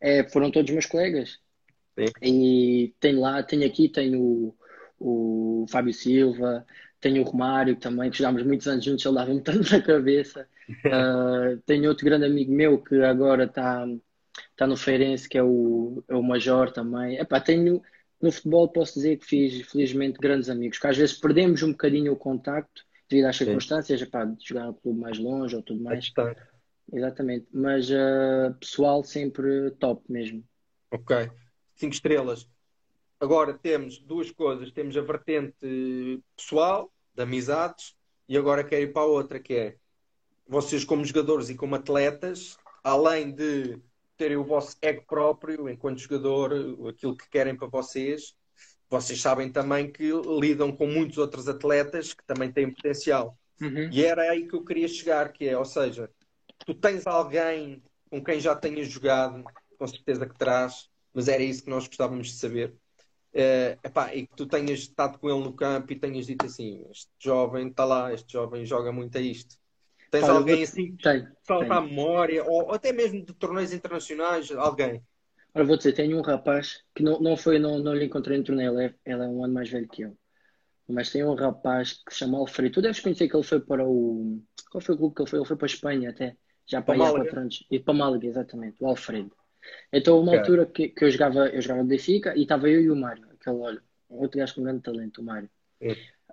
[0.01, 1.39] é, foram todos meus colegas.
[1.99, 2.07] Sim.
[2.23, 6.67] E tenho lá, tenho aqui, tenho o, o Fábio Silva,
[7.03, 10.49] tenho o Romário também, que jogámos muitos anos juntos, ele dava-me tanto na cabeça.
[10.87, 13.85] Ah, tenho outro grande amigo meu que agora está
[14.51, 17.19] está no Feirense, que é o, é o Major também.
[17.19, 17.83] Epá, tenho,
[18.21, 22.13] no futebol posso dizer que fiz, felizmente, grandes amigos, que às vezes perdemos um bocadinho
[22.13, 26.11] o contacto devido às circunstâncias, epá, de jogar no clube mais longe ou tudo mais.
[26.93, 27.49] Exatamente.
[27.53, 30.43] Mas ah, pessoal sempre top mesmo.
[30.91, 31.31] Ok.
[31.75, 32.49] Cinco estrelas.
[33.23, 34.73] Agora temos duas coisas.
[34.73, 37.95] Temos a vertente pessoal, de amizades,
[38.29, 39.77] e agora quero ir para a outra, que é
[40.47, 43.79] vocês como jogadores e como atletas, além de
[44.17, 46.53] terem o vosso ego próprio enquanto jogador,
[46.89, 48.35] aquilo que querem para vocês,
[48.89, 53.39] vocês sabem também que lidam com muitos outros atletas que também têm potencial.
[53.61, 53.89] Uhum.
[53.91, 56.11] E era aí que eu queria chegar, que é, ou seja,
[56.67, 59.43] tu tens alguém com quem já tenhas jogado,
[59.79, 62.75] com certeza que terás, mas era isso que nós gostávamos de saber.
[63.35, 66.85] Eh, epá, e que tu tenhas estado com ele no campo e tenhas dito assim:
[66.91, 69.57] este jovem está lá, este jovem joga muito a isto.
[70.11, 71.73] Tens Pá, alguém assim que Tenho, tenho.
[71.73, 75.03] à memória, ou, ou até mesmo de torneios internacionais, alguém.
[75.55, 78.45] Ora, vou dizer, tenho um rapaz que não, não foi, não, não lhe encontrei no
[78.45, 80.17] torneio, ele é, ele é um ano mais velho que eu.
[80.89, 82.75] Mas tem um rapaz que se chama Alfredo.
[82.75, 84.43] Tu deves conhecer que ele foi para o.
[84.71, 85.39] Qual foi o clube que ele foi?
[85.39, 86.37] Ele foi para a Espanha até.
[86.67, 87.67] Já para Para aí há quatro anos.
[87.71, 89.35] E para Málaga, exatamente, o Alfredo.
[89.93, 90.33] Então, uma Ok.
[90.33, 93.57] altura que, que eu jogava, eu jogava Benfica e estava eu e o Mário, aquele,
[93.57, 95.51] olha, um outro gajo com grande talento, o Mário.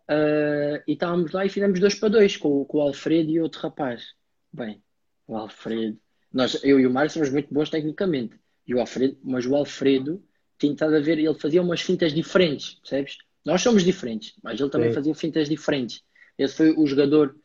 [0.08, 3.40] Ah, e estávamos lá e fizemos dois para dois com, o- com o Alfredo e
[3.40, 4.14] outro rapaz.
[4.52, 4.84] Bem,
[5.28, 6.00] o Alfredo.
[6.34, 8.40] Nós, eu e o Mário somos muito bons tecnicamente.
[8.68, 10.24] E o Alfredo, mas o Alfredo
[10.58, 13.18] tinha estado a ver, ele fazia umas fintas diferentes, percebes?
[13.46, 14.94] Nós somos diferentes, mas ele também Sim.
[14.94, 16.04] fazia fintas diferentes.
[16.38, 17.36] Esse foi o jogador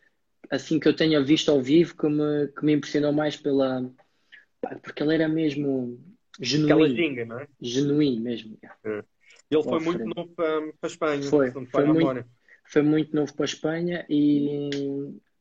[0.51, 3.91] assim que eu tenha visto ao vivo que me, que me impressionou mais pela
[4.83, 5.99] porque ele era mesmo
[6.41, 7.49] genuíno, ginga, não é?
[7.61, 8.59] genuíno mesmo.
[9.51, 9.85] Ele foi Alfredo.
[9.85, 12.25] muito novo para, para a Espanha, Foi, foi muito-.
[12.67, 14.71] Foi muito novo para a Espanha e,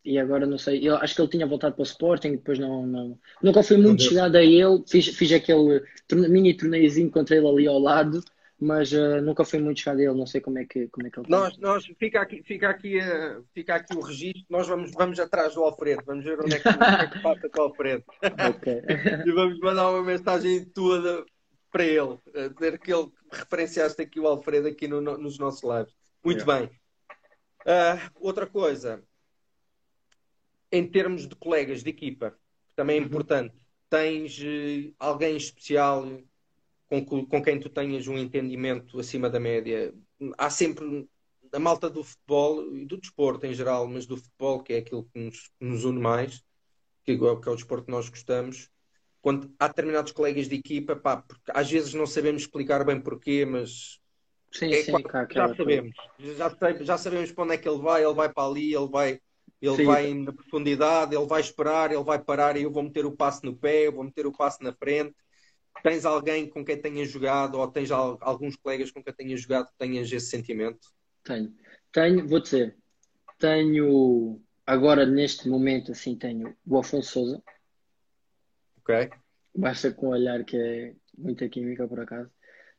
[0.04, 0.88] e agora não sei.
[0.88, 4.04] Eu acho que ele tinha voltado para o Sporting, depois não, não nunca fui muito
[4.04, 4.84] chegado a ele.
[4.88, 8.22] Fiz, fiz aquele torne- mini torneiozinho contra ele ali ao lado,
[8.60, 10.14] mas ah, nunca fui muito chegado a ele.
[10.18, 11.28] Não sei como é que, como é que ele.
[11.30, 14.44] Nós, nós, fica aqui, fica aqui, eh, fica aqui o registro.
[14.50, 17.50] Nós vamos, vamos atrás do Alfredo, vamos ver onde é que, onde é que passa
[17.50, 18.04] com o Alfredo.
[18.22, 18.82] Ok.
[19.28, 21.26] E vamos mandar uma mensagem toda
[21.72, 22.18] para ele,
[22.54, 25.94] dizer que ele referenciaste aqui o Alfredo aqui no- no- nos nossos lives.
[26.24, 26.70] Muito bem.
[27.66, 29.04] Ah, outra coisa,
[30.72, 32.38] em termos de colegas de equipa,
[32.76, 33.06] também é Uhum.
[33.08, 33.56] importante,
[33.90, 36.06] tens eh, alguém especial
[37.04, 39.94] com, com quem tu tenhas um entendimento acima da média?
[40.38, 41.08] Há sempre
[41.54, 45.06] a malta do futebol e do desporto em geral, mas do futebol, que é aquilo
[45.06, 46.44] que nos, que nos une mais,
[47.06, 48.70] que é, o- que é o desporto que nós gostamos.
[49.22, 53.46] Quando há determinados colegas de equipa, pá, porque às vezes não sabemos explicar bem porquê,
[53.46, 54.00] mas
[54.52, 55.96] Sim, é sim, quase- cá, já sabemos.
[56.18, 56.50] Já,
[56.82, 59.20] já sabemos para onde é que ele vai, ele vai para ali, ele vai,
[59.62, 59.82] ele Sim.
[59.82, 63.46] vai na profundidade, ele vai esperar, ele vai parar e eu vou meter o passo
[63.46, 65.16] no pé, eu vou meter o passo na frente.
[65.82, 69.68] Tens alguém com quem tenhas jogado ou tens al- alguns colegas com quem tenhas jogado
[69.68, 70.80] que tenhas esse sentimento?
[71.24, 71.54] Tenho.
[71.92, 72.78] Tenho, vou dizer,
[73.38, 77.44] tenho agora neste momento assim tenho o Afonso Souza.
[78.78, 79.10] Ok?
[79.56, 82.32] Basta com o olhar que é muita química por acaso.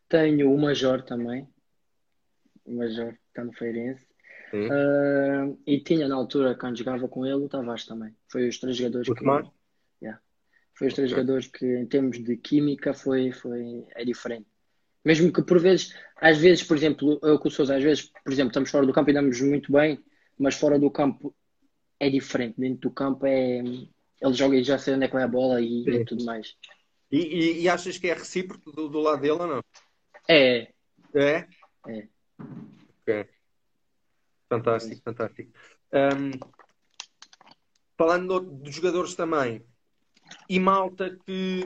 [0.09, 1.49] Tenho o Major também.
[2.65, 4.07] O Major está no Feirense.
[4.51, 4.69] Sim.
[4.71, 8.15] Ah, e tinha na altura, quando jogava com ele, o Tavares também.
[8.29, 9.21] Foi os três jogadores O que.
[9.21, 9.47] Tomás?
[10.75, 11.17] Foi os três Ok.
[11.23, 14.47] jogadores que, em termos de química, foi, foi, é diferente.
[15.05, 18.33] Mesmo que por vezes, às vezes, por exemplo, eu com o Sousa, às vezes, por
[18.33, 20.03] exemplo, estamos fora do campo e damos muito bem,
[20.39, 21.35] mas fora do campo
[22.01, 22.57] é diferente.
[22.59, 23.59] Dentro do campo é.
[23.59, 26.57] Ele joga e já sei onde é que vai a bola e, e tudo mais.
[27.13, 29.63] E, e- e achas que é recíproco do, do lado dele ou não?
[30.29, 30.73] É,
[31.15, 31.47] É?
[31.87, 32.09] É.
[33.03, 33.27] Ok.
[34.49, 35.53] Fantástico, fantástico.
[35.93, 36.31] Um,
[37.99, 39.63] falando dos jogadores também,
[40.49, 41.65] e malta que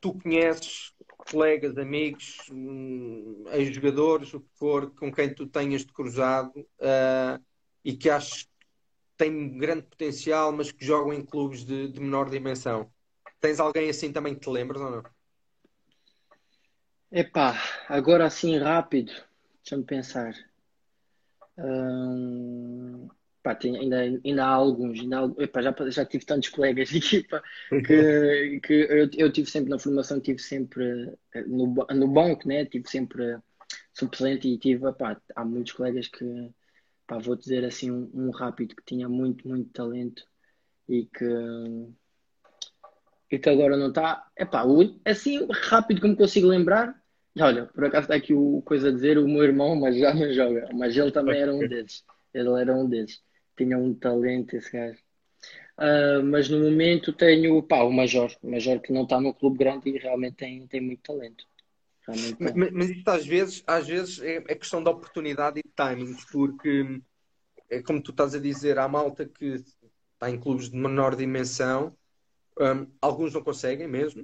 [0.00, 0.92] tu conheces,
[1.30, 7.42] colegas, amigos, hum, ex-jogadores, o que for, com quem tu tenhas de cruzado uh,
[7.84, 8.50] e que achas que
[9.16, 12.90] têm grande potencial, mas que jogam em clubes de, de menor dimensão.
[13.40, 15.02] Tens alguém assim também que te lembras ou não?
[17.10, 17.56] Epá,
[17.88, 19.12] agora assim rápido,
[19.62, 20.34] deixa-me pensar.
[21.56, 23.08] Hum,
[23.42, 26.98] pá, tem, ainda, ainda há alguns, ainda há, epá, já, já tive tantos colegas de
[26.98, 32.46] equipa que, que eu, eu tive sempre na formação, tive sempre eh, no, no banco,
[32.48, 32.64] né?
[32.64, 33.38] Tive sempre
[33.92, 36.50] suplente e tive, epá, há muitos colegas que,
[37.06, 40.24] pá, vou dizer assim, um, um rápido que tinha muito, muito talento
[40.88, 41.26] e que
[43.30, 44.26] e que agora não está.
[44.36, 44.64] É pá,
[45.04, 46.98] assim rápido como consigo lembrar.
[47.38, 50.32] Olha, por acaso está aqui o coisa a dizer: o meu irmão, mas já não
[50.32, 50.68] joga.
[50.74, 52.04] Mas ele também era um desses.
[52.32, 53.22] Ele era um desses.
[53.58, 54.98] Tinha um talento esse gajo.
[55.78, 58.34] Uh, mas no momento tenho pá, o Major.
[58.42, 61.44] O Major que não está no clube grande e realmente tem, tem muito talento.
[62.38, 66.16] Mas, mas isto às vezes, às vezes é, é questão de oportunidade e de timing,
[66.32, 67.02] porque
[67.68, 69.62] é como tu estás a dizer, há malta que
[70.14, 71.94] está em clubes de menor dimensão
[72.58, 74.22] um, alguns não conseguem mesmo.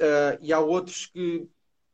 [0.00, 1.48] Uh, e há outros que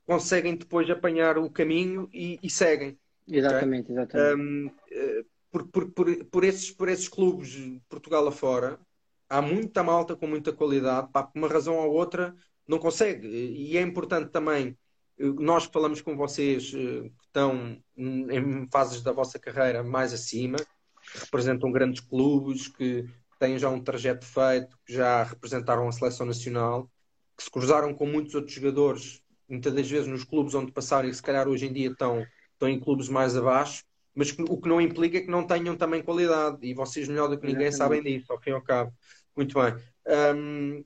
[0.04, 2.98] conseguem depois apanhar o caminho e, e seguem.
[3.26, 3.96] Exatamente, okay?
[3.96, 4.40] exatamente.
[4.40, 8.80] Um, uh, por, por, por, por, esses, por esses clubes Portugal afora,
[9.28, 12.34] há muita malta com muita qualidade, pá, por uma razão ou outra
[12.66, 13.28] não consegue.
[13.28, 14.76] E é importante também,
[15.18, 20.56] nós que falamos com vocês uh, que estão em fases da vossa carreira mais acima,
[20.56, 23.04] que representam grandes clubes, que
[23.38, 26.90] têm já um trajeto feito, que já representaram a seleção nacional,
[27.36, 31.14] que se cruzaram com muitos outros jogadores, muitas das vezes nos clubes onde passaram e
[31.14, 33.84] se calhar hoje em dia estão, estão em clubes mais abaixo,
[34.14, 36.58] mas o que não implica que não tenham também qualidade.
[36.62, 38.02] E vocês, melhor do que ninguém, Exatamente.
[38.02, 38.92] sabem disso, ao fim e ao cabo.
[39.36, 39.74] Muito bem.
[40.36, 40.84] Um,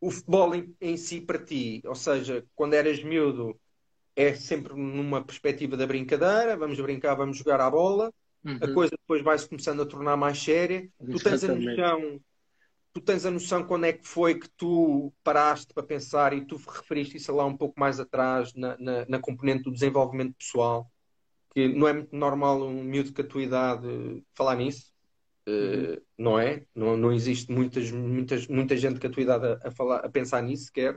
[0.00, 3.58] o futebol em, em, si para ti, ou seja, quando eras miúdo,
[4.14, 8.12] é sempre numa perspectiva da brincadeira, vamos brincar, vamos jogar à bola,
[8.44, 8.58] Uhum.
[8.62, 10.88] A coisa depois vai-se começando a tornar mais séria.
[11.10, 12.20] Tu tens a noção,
[12.92, 16.56] tu tens a noção quando é que foi que tu paraste para pensar e tu
[16.56, 20.90] referiste isso lá um pouco mais atrás na, na, na componente do desenvolvimento pessoal,
[21.58, 24.92] que não é muito normal um miúdo com a tua idade falar nisso.
[25.46, 25.94] Uhum.
[25.94, 26.64] Uh, não é?
[26.72, 30.08] Não, não existe muitas, muitas, muita gente com a tua idade a, a falar, a
[30.08, 30.94] pensar nisso sequer.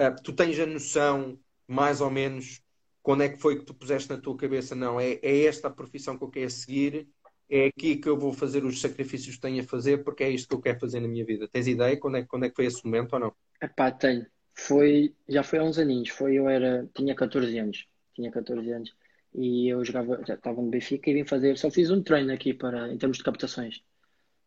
[0.00, 1.38] Uh, tu tens a noção,
[1.68, 2.60] mais ou menos,
[3.00, 5.70] quando é que foi que tu puseste na tua cabeça, não, é, é esta a
[5.70, 7.08] profissão que eu quero seguir,
[7.48, 10.48] é aqui que eu vou fazer os sacrifícios que tenho a fazer, porque é isto
[10.48, 11.46] que eu quero fazer na minha vida.
[11.46, 13.32] Tens ideia quando é, quando é que foi esse momento ou não?
[13.62, 14.26] Epá, tenho.
[14.54, 18.94] Foi, já foi há uns aninhos, foi, eu era, tinha 14 anos, tinha 14 anos,
[19.34, 22.52] e eu jogava, já estava no Benfica e vim fazer, só fiz um treino aqui
[22.52, 23.82] para, em termos de captações.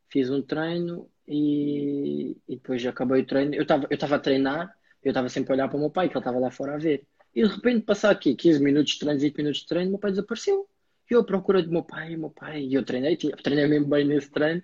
[0.09, 3.55] Fiz um treino e, e depois acabei o treino.
[3.55, 6.13] Eu estava eu a treinar, eu estava sempre a olhar para o meu pai, que
[6.13, 7.05] ele estava lá fora a ver.
[7.33, 10.11] E de repente, passar aqui 15 minutos de treino, 20 minutos de treino, meu pai
[10.11, 10.67] desapareceu.
[11.09, 14.05] E eu procurei do meu pai, meu pai, e eu treinei, tinha, treinei mesmo bem
[14.05, 14.61] nesse treino.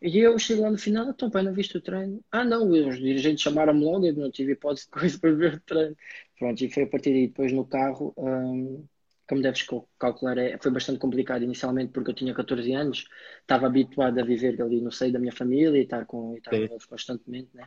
[0.00, 2.20] E eu chego lá no final, então pai, não viste o treino?
[2.30, 5.60] Ah não, os dirigentes chamaram-me logo, eu não tive hipótese de coisa para ver o
[5.60, 5.96] treino.
[6.38, 8.84] Pronto, e foi a partir daí, depois no carro, hum,
[9.32, 9.66] como deves
[9.98, 13.08] calcular, é, foi bastante complicado inicialmente porque eu tinha 14 anos,
[13.40, 16.50] estava habituado a viver ali no seio da minha família e estar com, e estar
[16.50, 17.66] com eles constantemente, né?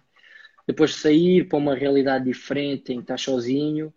[0.68, 3.92] Depois de sair para uma realidade diferente, em que estás sozinho,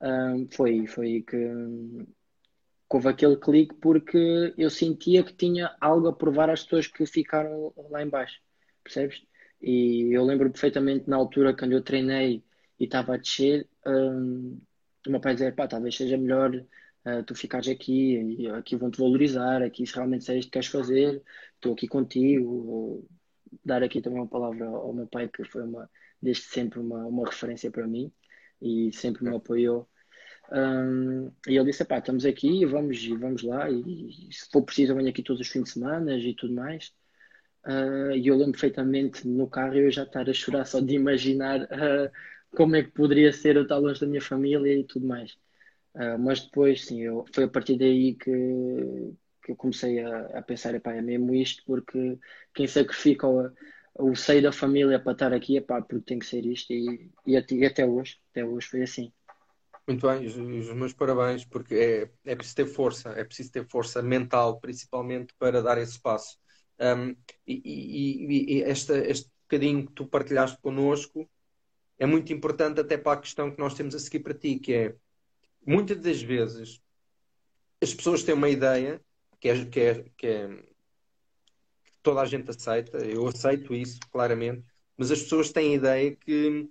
[0.00, 6.12] um, foi, foi que, que houve aquele clique porque eu sentia que tinha algo a
[6.12, 8.40] provar às pessoas que ficaram lá embaixo,
[8.82, 9.22] percebes?
[9.60, 12.42] E eu lembro perfeitamente na altura quando eu treinei
[12.80, 14.60] e estava a descer, um,
[15.06, 16.64] o meu pai dizia, pá, talvez seja melhor
[17.06, 20.68] uh, tu ficares aqui, e aqui vão-te valorizar, aqui se realmente é isto que queres
[20.68, 21.22] fazer,
[21.54, 23.06] estou aqui contigo.
[23.64, 27.26] dar aqui também uma palavra ao meu pai, que foi uma, desde sempre uma, uma
[27.26, 28.12] referência para mim
[28.60, 29.88] e sempre me apoiou
[30.52, 34.92] um, e ele disse: pá, estamos aqui, vamos, vamos lá, e, e se for preciso,
[34.92, 36.92] eu venho aqui todos os fins de semana e tudo mais.
[37.66, 41.62] Uh, e eu lembro perfeitamente no carro eu já estar a chorar só de imaginar
[41.62, 42.10] uh,
[42.56, 45.38] como é que poderia ser eu estar longe da minha família e tudo mais.
[45.94, 48.30] Uh, mas depois, sim, eu, foi a partir daí que,
[49.42, 52.18] que eu comecei a, a pensar: epá, é mesmo isto, porque
[52.54, 53.50] quem sacrifica o,
[53.98, 57.34] o seio da família para estar aqui, epá, porque tem que ser isto, e, e,
[57.34, 59.12] e até hoje, até hoje foi assim.
[59.86, 63.68] Muito bem, os, os, meus parabéns, porque é, é preciso ter força, é preciso ter
[63.68, 66.38] força mental, principalmente, para dar esse passo.
[66.80, 67.14] Um,
[67.46, 71.28] e, e, e esta, este bocadinho que tu partilhaste connosco
[71.98, 74.72] é muito importante até para a questão que nós temos a seguir para ti, que
[74.72, 74.96] é
[75.66, 76.80] muitas das vezes
[77.82, 79.00] as pessoas têm uma ideia
[79.40, 80.62] que é, que é, que é
[82.02, 84.64] toda a gente aceita, eu aceito isso claramente,
[84.96, 86.68] mas as pessoas têm a ideia que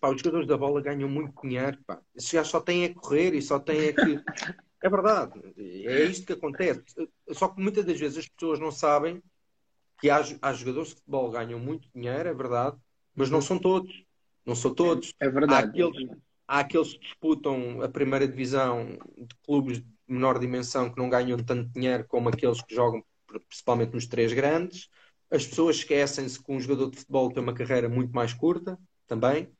[0.00, 2.00] pá, os jogadores da bola ganham muito dinheiro, pá.
[2.14, 4.20] esses gajos só têm a correr e só têm a que.
[4.82, 6.84] É verdade, é isto que acontece.
[7.30, 9.22] Só que muitas das vezes as pessoas não sabem
[9.98, 12.76] que há, há jogadores de futebol que ganham muito dinheiro, é verdade,
[13.14, 14.04] mas não são todos.
[14.44, 15.14] Não são todos.
[15.18, 15.54] É verdade.
[15.54, 16.10] Há aqueles,
[16.46, 21.38] há aqueles que disputam a primeira divisão de clubes de menor dimensão que não ganham
[21.38, 23.02] tanto dinheiro como aqueles que jogam
[23.48, 24.88] principalmente nos três grandes.
[25.30, 29.50] As pessoas esquecem-se que um jogador de futebol tem uma carreira muito mais curta também.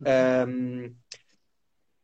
[0.00, 0.94] Um,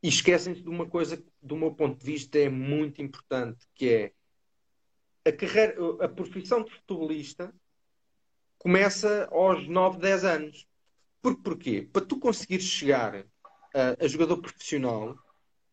[0.02, 3.88] e esquecem-se de uma coisa que, do meu ponto de vista, é muito importante, que
[3.88, 4.12] é
[5.26, 7.52] a carreira, a profissão de futebolista
[8.58, 10.66] começa aos 9, 10 anos.
[11.20, 11.88] Por, porquê?
[11.92, 13.24] Para tu conseguires chegar
[13.76, 15.14] a, a jogador profissional,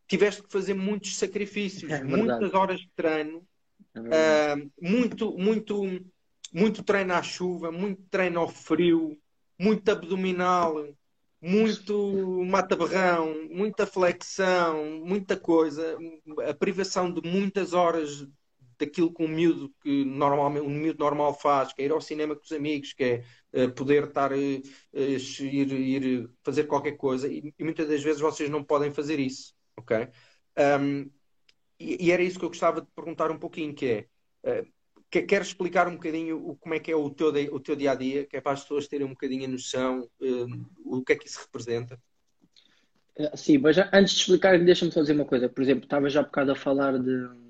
[0.07, 3.47] tiveste que fazer muitos sacrifícios, é muitas horas de treino,
[3.95, 5.83] é uh, muito, muito,
[6.51, 9.17] muito treino à chuva, muito treino ao frio,
[9.57, 10.85] muito abdominal,
[11.41, 15.97] muito mata-barrão, muita flexão, muita coisa,
[16.49, 18.27] a privação de muitas horas
[18.77, 22.35] daquilo que um miúdo que normalmente um miúdo normal faz, que é ir ao cinema
[22.35, 27.53] com os amigos, que é uh, poder estar uh, ir, ir fazer qualquer coisa, e,
[27.57, 30.07] e, muitas das vezes vocês não podem fazer isso, ok?
[30.57, 31.09] Um,
[31.79, 34.07] e, e, era isso que eu gostava de perguntar um pouquinho, que
[34.43, 34.67] é uh,
[35.09, 37.91] que, queres explicar um bocadinho o, como é que é o teu, o teu dia
[37.91, 40.09] a dia, que é para as pessoas terem um bocadinho a noção
[40.85, 41.99] o que é que isso representa?
[43.35, 45.47] Sim, mas já, antes de explicar, deixa-me dizer uma coisa.
[45.47, 47.42] Por exemplo, estava já há bocado a falar de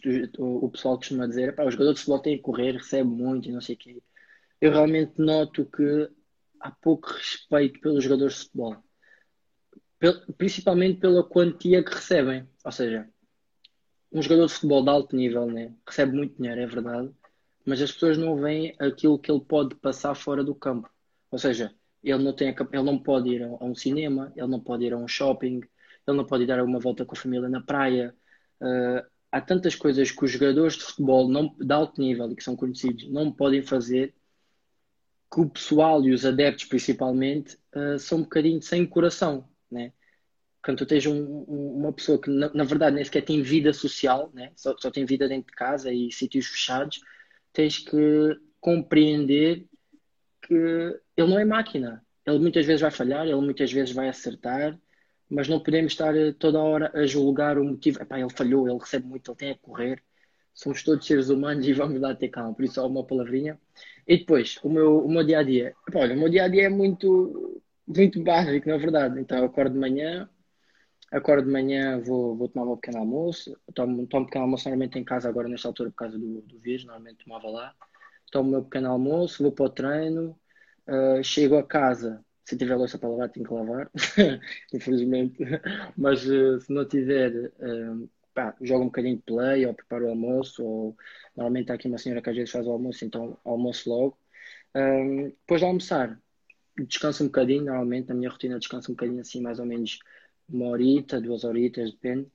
[0.00, 3.48] que o, o, pessoal costuma dizer, o jogador de futebol tem que correr, recebe muito
[3.48, 4.02] e não sei o quê.
[4.60, 6.10] Eu realmente noto que
[6.60, 8.76] há pouco respeito pelos jogadores de futebol.
[10.36, 12.46] Principalmente pela quantia que recebem.
[12.64, 13.08] Ou seja,
[14.12, 17.10] um jogador de futebol de alto nível né, recebe muito dinheiro, é verdade,
[17.64, 20.90] mas as pessoas não veem aquilo que ele pode passar fora do campo.
[21.30, 24.84] Ou seja, ele não, tem, ele não pode ir a um cinema, ele não pode
[24.84, 25.60] ir a um shopping,
[26.06, 28.14] ele não pode dar uma volta com a família na praia.
[28.60, 32.44] Uh, há tantas coisas que os jogadores de futebol não, de alto nível e que
[32.44, 34.14] são conhecidos não podem fazer
[35.32, 39.92] que o pessoal e os adeptos principalmente uh, são um bocadinho sem coração, né?
[40.62, 43.72] Quando tu tens um, um, uma pessoa que na, na, verdade nem sequer tem vida
[43.72, 44.52] social, né?
[44.56, 47.00] Só, só tem vida dentro de casa e sítios fechados,
[47.52, 49.66] tens que compreender
[50.42, 50.54] que
[51.16, 52.04] ele não é máquina.
[52.26, 54.78] Ele muitas vezes vai falhar, ele muitas vezes vai acertar,
[55.30, 58.02] mas não podemos estar eh, toda hora a julgar o motivo.
[58.02, 60.02] Epá, ele falhou, ele recebe muito, ele tem a correr.
[60.52, 62.54] Somos todos seres humanos e vamos dar ter calma.
[62.54, 63.58] Por isso, só uma palavrinha.
[64.06, 65.74] E depois, o meu, o meu dia a dia.
[65.88, 69.20] Epá, olha, o meu dia a dia é muito, muito básico, na verdade.
[69.20, 70.28] Então, eu acordo de manhã,
[71.12, 73.56] acordo de manhã, vou, vou tomar meu pequeno almoço.
[73.74, 76.58] Tomo, tomo um pequeno almoço normalmente em casa, agora nesta altura, por causa do, do
[76.58, 77.74] vírus, normalmente tomava lá.
[78.32, 80.38] Tomo o meu pequeno almoço, vou para o treino,
[80.88, 83.90] uh, chego a casa, se tiver louça para lavar, tenho que lavar,
[84.74, 85.38] infelizmente.
[85.96, 90.10] Mas uh, se não tiver, uh, pá, jogo um bocadinho de play ou preparo o
[90.10, 90.64] almoço.
[90.64, 90.96] Ou
[91.36, 94.18] normalmente há aqui uma senhora que às vezes faz o almoço, então almoço logo.
[94.74, 96.20] Um, depois de almoçar,
[96.86, 97.64] descanso um bocadinho.
[97.64, 99.98] Normalmente na minha rotina descanso um bocadinho assim, mais ou menos
[100.48, 102.28] uma horita, duas horitas, depende.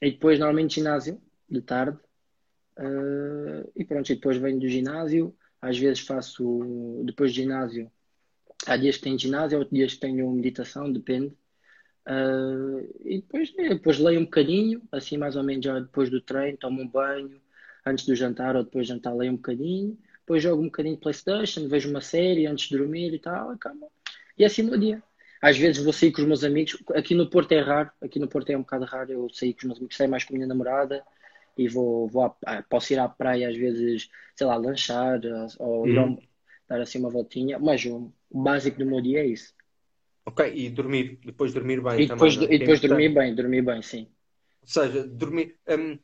[0.00, 1.98] E depois, normalmente, ginásio, de tarde.
[2.78, 5.36] Uh, e pronto, e depois venho do ginásio.
[5.60, 7.90] Às vezes faço, depois do ginásio,
[8.66, 11.34] Há dias que tenho ginásio, outros dias que tenho meditação, depende.
[12.06, 16.20] Uh, e depois, né, depois leio um bocadinho, assim mais ou menos já depois do
[16.20, 17.40] treino, tomo um banho,
[17.86, 21.00] antes do jantar ou depois do jantar leio um bocadinho, depois jogo um bocadinho de
[21.00, 23.88] Playstation, vejo uma série antes de dormir e tal, e calma.
[24.38, 25.02] E assim o dia.
[25.42, 28.28] Às vezes vou sair com os meus amigos, aqui no Porto é raro, aqui no
[28.28, 30.36] Porto é um bocado raro eu sair com os meus amigos, saio mais com a
[30.36, 31.02] minha namorada
[31.56, 35.20] e vou, vou à, posso ir à praia às vezes, sei lá, lanchar
[35.58, 36.18] ou ir ao,
[36.68, 37.82] dar assim uma voltinha, mas
[38.30, 39.52] o básico do meu dia é isso.
[40.24, 42.50] Ok, e dormir, depois dormir bem e depois, também.
[42.50, 42.54] É?
[42.54, 44.08] E depois dormir bem, dormir bem, sim.
[44.62, 45.56] Ou seja, dormir.
[45.68, 45.98] Hum,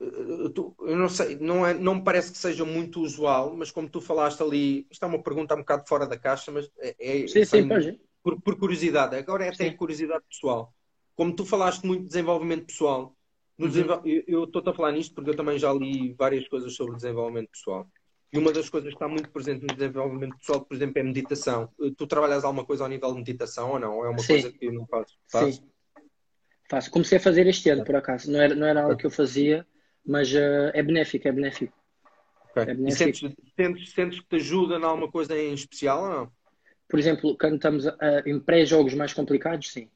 [0.00, 4.00] eu não sei, não, é, não me parece que seja muito usual, mas como tu
[4.00, 7.44] falaste ali, isto é uma pergunta um bocado fora da caixa, mas é, é sim,
[7.44, 8.00] sim, pode.
[8.22, 9.76] Por, por, curiosidade, agora é até sim.
[9.76, 10.72] curiosidade pessoal.
[11.14, 13.16] Como tu falaste muito de desenvolvimento pessoal,
[13.58, 13.68] uhum.
[13.68, 14.02] desenvol...
[14.04, 17.88] eu estou-te a falar nisto porque eu também já li várias coisas sobre desenvolvimento pessoal.
[18.32, 21.68] E uma das coisas que está muito presente no desenvolvimento pessoal, por exemplo, é meditação.
[21.80, 24.04] Eh, tu trabalhas alguma coisa ao nível de meditação ou não?
[24.04, 24.28] É uma Sim.
[24.28, 25.18] coisa que não fazes?
[25.30, 25.56] Faz?
[25.56, 25.62] Sim.
[26.70, 26.90] Faço.
[26.90, 28.32] Comecei a fazer este ano, por acaso.
[28.32, 29.66] Não era, não era algo que eu fazia,
[30.06, 31.76] mas uh, é benéfico, é benéfico.
[32.52, 32.62] Okay.
[32.62, 33.10] É benéfico.
[33.10, 36.32] E sentes, sentes, sentes que te ajuda em alguma coisa em especial ou não?
[36.88, 37.92] Por exemplo, quando estamos uh,
[38.24, 39.90] em pré-jogos mais complicados, sim.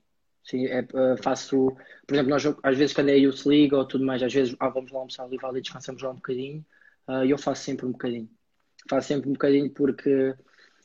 [0.44, 1.76] Sim, é, uh, faço,
[2.06, 4.68] por exemplo, nós às vezes quando é Youth League ou tudo mais, às vezes ah,
[4.68, 6.64] vamos lá almoçar ali, vale, descansamos lá um bocadinho,
[7.08, 8.28] uh, eu faço sempre um bocadinho.
[8.88, 10.34] Faço sempre um bocadinho porque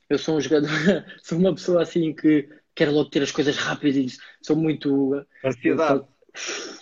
[0.10, 0.70] eu sou um jogador,
[1.22, 5.26] sou uma pessoa assim que quero logo ter as coisas rápidas e sou muito.
[5.44, 6.06] Ansiedade.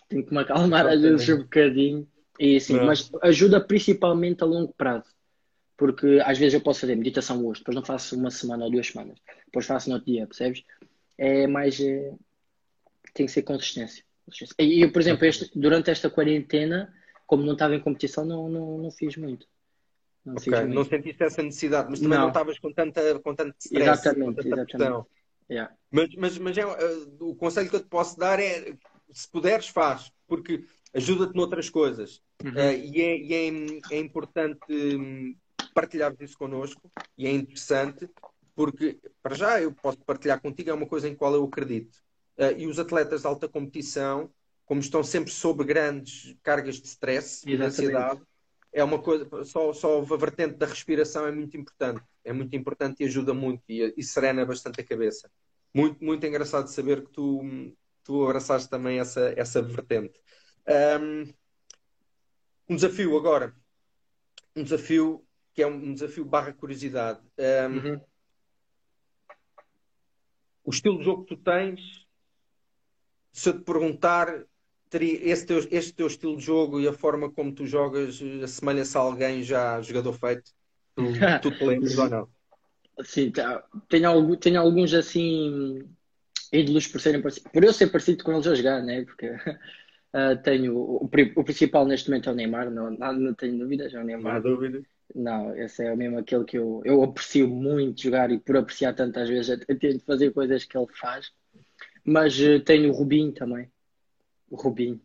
[0.07, 2.07] Tenho que me acalmar às vezes um bocadinho.
[2.39, 5.09] E assim, mas ajuda principalmente a longo prazo.
[5.75, 8.87] Porque às vezes eu posso fazer meditação hoje, depois não faço uma semana ou duas
[8.87, 10.63] semanas, depois faço no outro dia, percebes?
[11.17, 11.79] É mais.
[11.79, 12.11] É...
[13.13, 14.03] Tem que ser consistência.
[14.59, 16.93] E eu, por exemplo, este, durante esta quarentena,
[17.29, 19.45] como não estava em competição, não, não, não fiz muito.
[20.25, 20.51] Não, okay.
[20.51, 20.73] muito.
[20.73, 24.49] não sentiste essa necessidade, mas também não, estavas com tanta, com tanto stress, exatamente, com
[24.49, 25.07] tanta exatamente.
[25.47, 25.71] Yeah.
[25.91, 28.73] Mas, mas, mas é, uh, o conselho que eu te posso dar é,
[29.11, 32.19] se puderes, faz, porque ajuda-te noutras coisas.
[32.43, 32.49] Uhum.
[32.49, 35.35] Uh, e é, e é, é importante um,
[35.71, 38.09] partilhar isso connosco e é interessante
[38.55, 41.95] porque, para já, eu posso partilhar contigo, é uma coisa em qual eu acredito.
[42.39, 44.31] Uh, e os atletas de alta competição,
[44.69, 48.21] como estão sempre sob grandes cargas de stress e de ansiedade,
[48.71, 52.03] é uma coisa, só, só a vertente da respiração é muito importante.
[52.23, 55.27] É muito importante e ajuda muito e, e serena bastante a cabeça.
[55.73, 57.41] Muito, muito engraçado saber que tu,
[58.03, 60.21] tu abraçaste também essa, essa vertente.
[61.01, 61.33] Um,
[62.69, 63.55] um desafio agora.
[64.55, 67.21] Um desafio que é um desafio barra curiosidade.
[67.39, 68.01] Um, uhum.
[70.63, 72.05] O estilo de jogo que tu tens,
[73.31, 74.45] se eu te perguntar,
[74.97, 79.01] esse teu, este teu estilo de jogo e a forma como tu jogas assemelha-se a
[79.01, 80.51] alguém já jogador feito?
[80.95, 81.03] Tu,
[81.41, 82.29] tu te lembras ou não?
[83.03, 83.63] Sim, tá.
[83.87, 85.87] tenho, tenho alguns assim
[86.51, 89.05] ídolos por serem parecidos, por eu ser parecido com eles a jogar, né?
[89.05, 93.57] Porque uh, tenho o, o, principal neste momento é o Neymar, não, não, não tenho
[93.57, 94.33] dúvidas, é o Neymar.
[94.33, 94.81] Não há dúvida.
[95.15, 99.27] Não, esse é mesmo aquele que eu, eu aprecio muito jogar e por apreciar tantas
[99.27, 101.31] vezes eu tento fazer coisas que ele faz.
[102.03, 103.71] Mas uh, tenho o Rubinho também.
[104.49, 105.01] O Rubinho.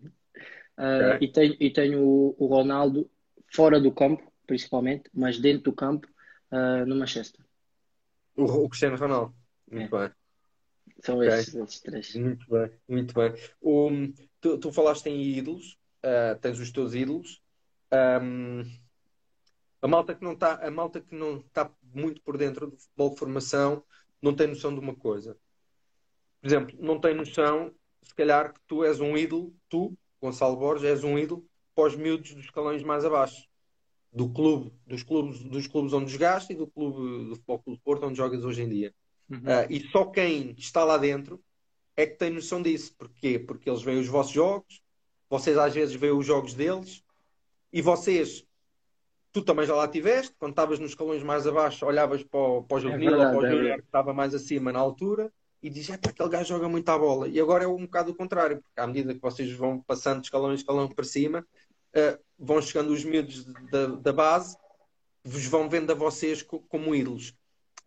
[0.77, 1.29] Uh, okay.
[1.29, 3.09] e, tenho, e tenho o, o, Ronaldo
[3.53, 6.09] fora do campo, principalmente, mas dentro do campo,
[6.51, 7.45] uh, no Manchester.
[8.37, 9.35] O, o Cristiano Ronaldo.
[9.71, 10.01] Muito é.
[10.01, 10.17] bem.
[11.01, 11.29] São okay.
[11.29, 12.15] esses, esses, três.
[12.15, 13.33] Muito bem, muito bem.
[13.61, 13.91] O,
[14.41, 15.79] tu, tu falaste em ídolos,
[16.41, 17.43] tens os teus ídolos.
[17.93, 18.63] Um,
[19.85, 23.11] a malta que não está, a malta que não está muito por dentro do futebol
[23.11, 23.85] de formação
[24.23, 25.37] não tem noção de uma coisa.
[26.41, 27.71] Por exemplo, não tem noção,
[28.05, 31.45] se calhar, que tu és um ídolo, tu, Gonçalo Borges, és um ídolo
[31.75, 33.49] para os miúdos dos escalões mais abaixo.
[34.13, 38.07] Do clube, dos clubes, dos clubes onde jogaste e do clube do Futebol Clube Porto
[38.07, 38.95] onde jogas hoje em dia.
[39.29, 39.39] Uhum.
[39.39, 41.43] Uh, e só quem está lá dentro
[41.97, 42.95] é que tem noção disso.
[42.97, 43.39] Porquê?
[43.39, 44.81] Porque eles veem os vossos jogos,
[45.29, 47.03] vocês às vezes veem os jogos deles,
[47.73, 48.47] e vocês
[49.33, 52.77] tu também já lá tiveste, quando estavas nos escalões mais abaixo, olhavas para o, para
[52.77, 55.33] o juvenil é ou para o é que estava mais acima na altura
[55.65, 57.27] e dizias, é aquele gajo joga muito à bola.
[57.27, 60.27] E agora é um bocado o contrário, porque à medida que vocês vão passando de
[60.27, 61.41] escalão em escalão para cima,
[61.97, 64.59] uh, vão chegando os miúdos da, da base,
[65.25, 67.35] vos vão vendo a vocês como ídolos.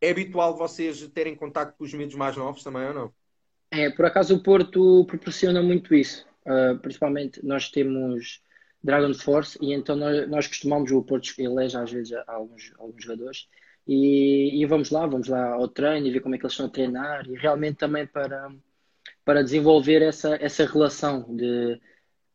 [0.01, 3.13] É habitual vocês terem contato com os miúdos mais novos também ou não?
[3.69, 6.25] É, por acaso o Porto proporciona muito isso.
[6.47, 8.41] Uh, principalmente nós temos
[8.83, 13.47] Dragon Force, e então nós, nós costumamos, o Porto elege às vezes alguns, alguns jogadores,
[13.87, 16.65] e, e, vamos lá, vamos lá ao treino e ver como é que eles estão
[16.65, 18.51] a treinar, e realmente também para,
[19.23, 21.79] para desenvolver essa, essa relação de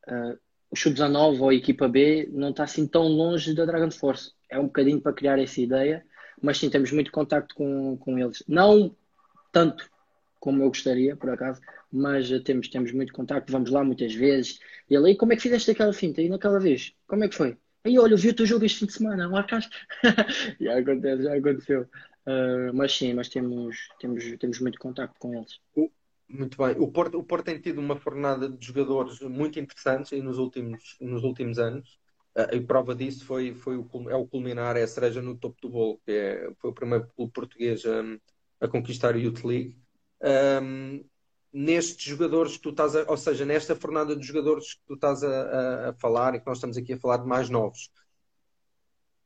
[0.09, 0.38] uh,
[0.70, 4.32] o Sub-19 ou a equipa B não está assim tão longe da Dragon Force.
[4.48, 6.05] É um bocadinho para criar essa ideia,
[6.40, 8.42] mas sim, temos muito contacto com, com eles.
[8.48, 8.96] Não
[9.53, 9.90] tanto
[10.40, 11.61] como eu gostaria, por acaso,
[11.92, 14.59] mas temos, temos muito contacto, vamos lá muitas vezes.
[14.88, 16.22] E aí como é que fizeste aquela finta?
[16.22, 16.94] E naquela vez?
[17.07, 17.57] Como é que foi?
[17.85, 19.76] Aí, olha, vi o teu jogo este fim de semana, marcaste?
[20.61, 21.83] já acontece, já aconteceu.
[22.26, 25.59] Uh, mas sim, mas temos, temos, temos muito contacto com eles.
[26.28, 26.76] Muito bem.
[26.78, 31.24] O Porto, o Porto tem tido uma fornada de jogadores muito interessantes nos últimos, nos
[31.24, 31.99] últimos anos.
[32.35, 35.61] Uh, e prova disso foi, foi o, é o culminar, é a cereja no topo
[35.61, 38.03] do bolo, que é, foi o primeiro clube português a,
[38.64, 39.76] a conquistar a Youth League.
[40.22, 41.05] Um,
[41.53, 45.22] nestes jogadores que tu estás a, ou seja, nesta fornada de jogadores que tu estás
[45.22, 47.90] a, a, falar e que nós estamos aqui a falar de mais novos,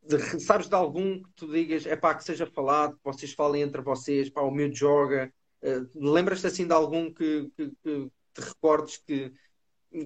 [0.03, 3.63] de, sabes de algum que tu digas, é pá, que seja falado, que vocês falem
[3.63, 8.41] entre vocês, pá, o meu joga, uh, lembras-te assim de algum que, que, que, te
[8.41, 9.33] recordes que,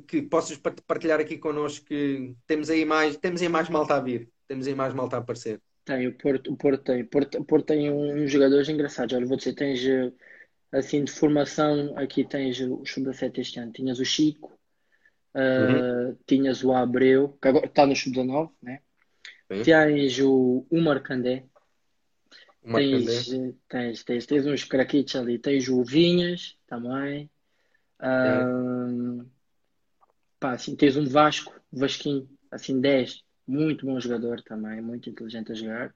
[0.06, 0.56] que possas
[0.86, 4.74] partilhar aqui connosco que temos aí mais, temos aí mais malta a vir, temos aí
[4.74, 5.60] mais malta a aparecer.
[5.84, 9.26] Tem, o Porto, o Porto tem, o Porto, o Porto tem uns jogadores engraçados, olha,
[9.26, 10.12] vou dizer, tens eh,
[10.72, 13.72] assim de formação, aqui tens o Sub-17 este ano.
[13.72, 14.58] Tinhas o Chico,
[15.34, 18.80] uh, tinhas o Abreu, que agora está no Sub-19, né?
[19.64, 21.44] Tens o, o Marcandé.
[22.62, 23.28] Tens,
[23.68, 25.38] tens, tens, tens uns craquitos ali.
[25.38, 27.28] Tens o Vinhas também.
[28.00, 29.26] Uh,
[30.38, 35.54] pá, assim, tens um Vasco, Vasquinho, assim 10, muito bom jogador também, muito inteligente a
[35.54, 35.94] jogar.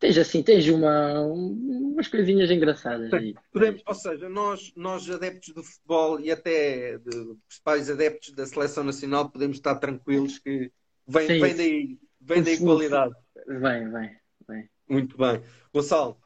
[0.00, 3.34] Tens assim, tens uma, umas coisinhas engraçadas aí.
[3.52, 8.82] Podemos, ou seja, nós, nós adeptos do futebol e até de, principais adeptos da seleção
[8.82, 10.72] nacional podemos estar tranquilos que
[11.06, 13.14] vem, Sim, vem daí, vem daí qualidade.
[13.46, 14.16] Vem, vem,
[14.48, 14.70] vem.
[14.88, 15.42] Muito bem.
[15.72, 16.16] Gonçalo,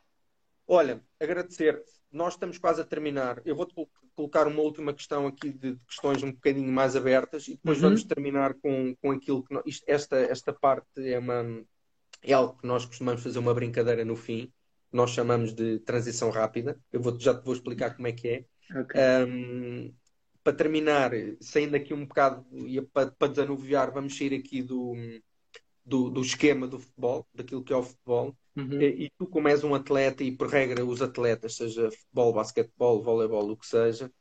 [0.68, 1.90] olha, agradecer-te.
[2.12, 3.42] Nós estamos quase a terminar.
[3.44, 3.74] Eu vou-te
[4.14, 7.88] colocar uma última questão aqui de questões um bocadinho mais abertas e depois uhum.
[7.88, 11.44] vamos terminar com, com aquilo que nós, isto, esta, esta parte é uma
[12.24, 14.52] é algo que nós costumamos fazer uma brincadeira no fim,
[14.90, 16.78] nós chamamos de transição rápida.
[16.92, 18.44] Eu vou, já te vou explicar como é que é.
[18.80, 19.00] Okay.
[19.26, 19.94] Um,
[20.42, 21.10] para terminar,
[21.40, 24.94] saindo aqui um bocado e para, para desanuviar, vamos sair aqui do,
[25.84, 28.36] do, do, esquema do futebol, daquilo que é o futebol.
[28.56, 28.80] Uhum.
[28.80, 33.02] E, e, tu, como és um atleta, e por regra os atletas, seja futebol, basquetebol,
[33.02, 34.12] voleibol, o que seja,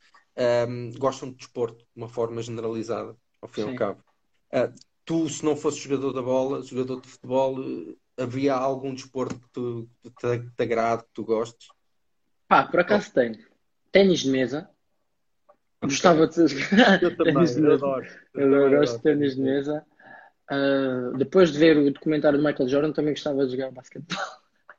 [0.68, 4.02] um, gostam de desporto de uma forma generalizada, ao fim e ao cabo.
[4.52, 4.74] Uh,
[5.04, 7.56] tu, se não fosses jogador da bola, jogador de futebol,
[8.16, 11.68] havia algum desporto que, tu, que te, te agrade, que tu gostes?
[12.48, 13.14] Pá, por acaso oh.
[13.14, 13.38] tenho.
[13.92, 14.68] Ténis de mesa.
[15.82, 15.88] Okay.
[15.90, 16.40] Gostava de.
[17.02, 18.06] Eu também, eu adoro.
[18.34, 19.84] Eu, eu gosto de ténis de mesa.
[20.50, 24.24] Uh, depois de ver o documentário de Michael Jordan, também gostava de jogar basquetebol.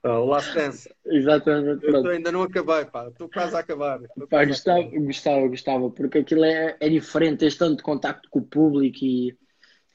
[0.03, 0.93] Oh, Last Dance.
[1.05, 1.85] Exatamente.
[1.85, 3.07] Eu ainda não acabei, pá.
[3.07, 3.99] Estou quase a acabar.
[4.29, 9.03] Pá, gostava, gostava, gostava, porque aquilo é, é diferente, tens tanto contacto com o público
[9.03, 9.35] e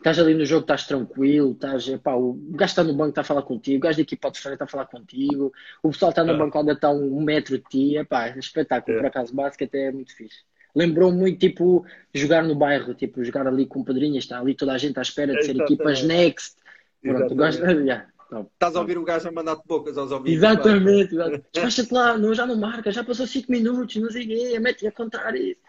[0.01, 3.24] estás ali no jogo, estás tranquilo, estás, epá, o gajo está no banco, está a
[3.24, 6.24] falar contigo, o gajo da equipa de frente está a falar contigo, o pessoal está
[6.24, 6.36] na é.
[6.36, 9.01] bancada, está um, um metro de ti, epá, é espetáculo, é.
[9.01, 10.38] por acaso, basquete é muito fixe.
[10.74, 11.84] Lembrou muito, tipo,
[12.14, 15.34] jogar no bairro, tipo, jogar ali com padrinhas, está ali toda a gente à espera
[15.34, 16.57] de ser equipas next.
[17.03, 18.07] Pronto, gosto, yeah,
[18.53, 20.38] Estás a ouvir o gajo a mandar-te bocas aos ouvidos.
[20.38, 21.44] Exatamente, exatamente.
[21.53, 24.86] Despacha-te lá, não, já não marca, já passou 5 minutos, não sei o quê, mete
[24.86, 25.61] a contar isso.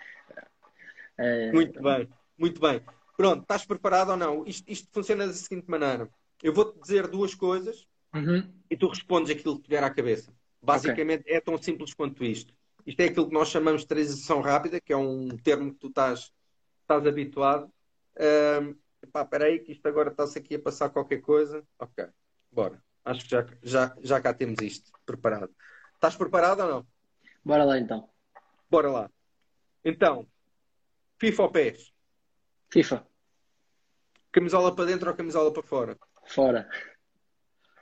[1.17, 2.07] É, muito bem,
[2.37, 2.81] muito bem.
[3.21, 4.43] Pronto, estás preparado ou não?
[4.47, 6.09] Isto, isto funciona da seguinte maneira:
[6.41, 8.51] eu vou-te dizer duas coisas uhum.
[8.67, 10.33] e tu respondes aquilo que te vier à cabeça.
[10.59, 11.35] Basicamente okay.
[11.35, 12.51] é tão simples quanto isto.
[12.83, 15.89] Isto é aquilo que nós chamamos de transição rápida, que é um termo que tu
[15.89, 16.33] estás,
[16.81, 17.71] estás habituado.
[18.19, 21.63] Um, epá, espera aí, que isto agora está-se aqui a passar qualquer coisa.
[21.77, 22.03] Ok,
[22.51, 22.83] bora.
[23.05, 25.53] Acho que já, já, já cá temos isto preparado.
[25.93, 26.87] Estás preparado ou não?
[27.45, 28.09] Bora lá então.
[28.67, 29.11] Bora lá.
[29.85, 30.27] Então,
[31.19, 31.93] FIFA ou PES?
[32.71, 33.10] FIFA.
[34.31, 35.97] Camisola para dentro ou camisola para fora?
[36.25, 36.69] Fora.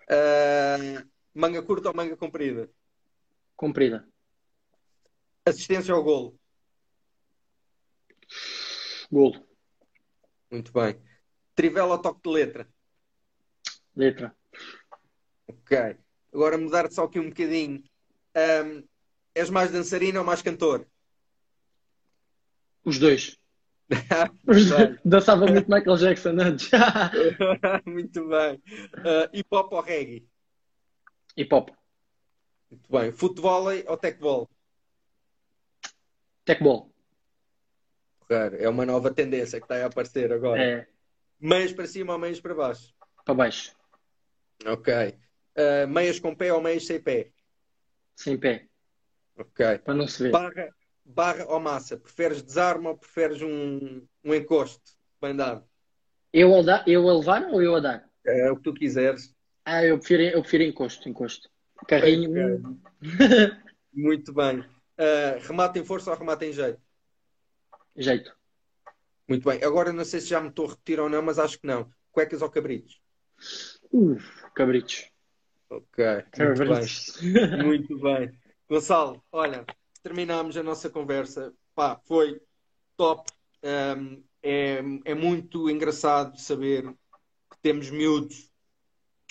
[0.10, 2.70] Uh, manga curta ou manga comprida?
[3.56, 4.08] Comprida.
[5.46, 6.40] Assistência ao golo?
[9.12, 9.48] Golo.
[10.52, 11.00] Muito bem.
[11.54, 12.68] Trivela ou toque de letra?
[13.96, 14.36] Letra.
[15.48, 15.98] Ok.
[16.34, 17.84] Agora mudar só aqui um bocadinho.
[18.36, 18.88] Um,
[19.36, 20.88] és mais dançarina ou mais cantor?
[22.84, 23.39] Os dois.
[25.04, 26.70] Dançava muito Michael Jackson antes.
[27.86, 28.62] muito bem.
[29.00, 30.28] Uh, hip hop ou reggae?
[31.36, 31.70] Hip hop.
[32.70, 33.12] Muito bem.
[33.12, 34.50] Futebol ou tecbol?
[36.46, 36.94] Tecbol.
[38.28, 40.62] Claro, é uma nova tendência que está a aparecer agora.
[40.62, 40.88] É.
[41.40, 42.94] Meias para cima ou meias para baixo?
[43.26, 43.76] Para baixo.
[44.66, 44.94] Ok.
[45.58, 47.32] Uh, meias com pé ou meias sem pé?
[48.16, 48.68] Sem pé.
[49.38, 49.80] Ok.
[49.80, 50.32] Para não se ver.
[50.32, 50.70] Barra,
[51.10, 51.98] barra ou massa?
[51.98, 54.92] Preferes desarme ou preferes um, um encosto
[55.22, 55.64] bem dado?
[56.32, 58.10] Eu a, eu a levar ou eu a dar?
[58.26, 59.36] É o que tu quiseres.
[59.66, 61.50] Ah, eu prefiro, eu prefiro encosto, encosto.
[61.88, 62.80] Carrinho.
[63.94, 64.60] Muito bem.
[64.60, 66.80] Uh, remata em força ou remata em jeito?
[67.96, 68.36] Jeito.
[69.28, 69.64] Muito bem.
[69.64, 71.90] Agora não sei se já me estou a repetir ou não, mas acho que não.
[72.12, 73.02] Cuecas ou cabritos?
[73.92, 75.10] Uf, cabritos.
[75.70, 76.24] Ok.
[76.32, 77.20] Cabritos.
[77.22, 77.64] Muito bem.
[77.64, 78.32] muito bem.
[78.70, 79.66] Gonçalo, olha,
[80.02, 81.54] terminámos a nossa conversa.
[81.76, 82.42] Pá, foi
[82.98, 83.32] top.
[83.64, 86.84] Um, é, é muito engraçado saber
[87.50, 88.50] que temos miúdos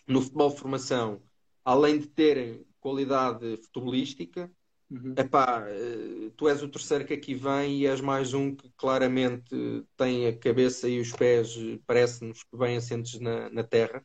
[0.06, 1.22] no futebol formação,
[1.64, 4.50] além de terem qualidade futebolística,
[4.90, 5.14] uhum.
[5.16, 9.84] epá, eh, tu és o terceiro que aqui vem e és mais um que claramente
[9.96, 11.54] tem a cabeça e os pés,
[11.86, 14.04] parece-nos que vêm assentes na, na terra.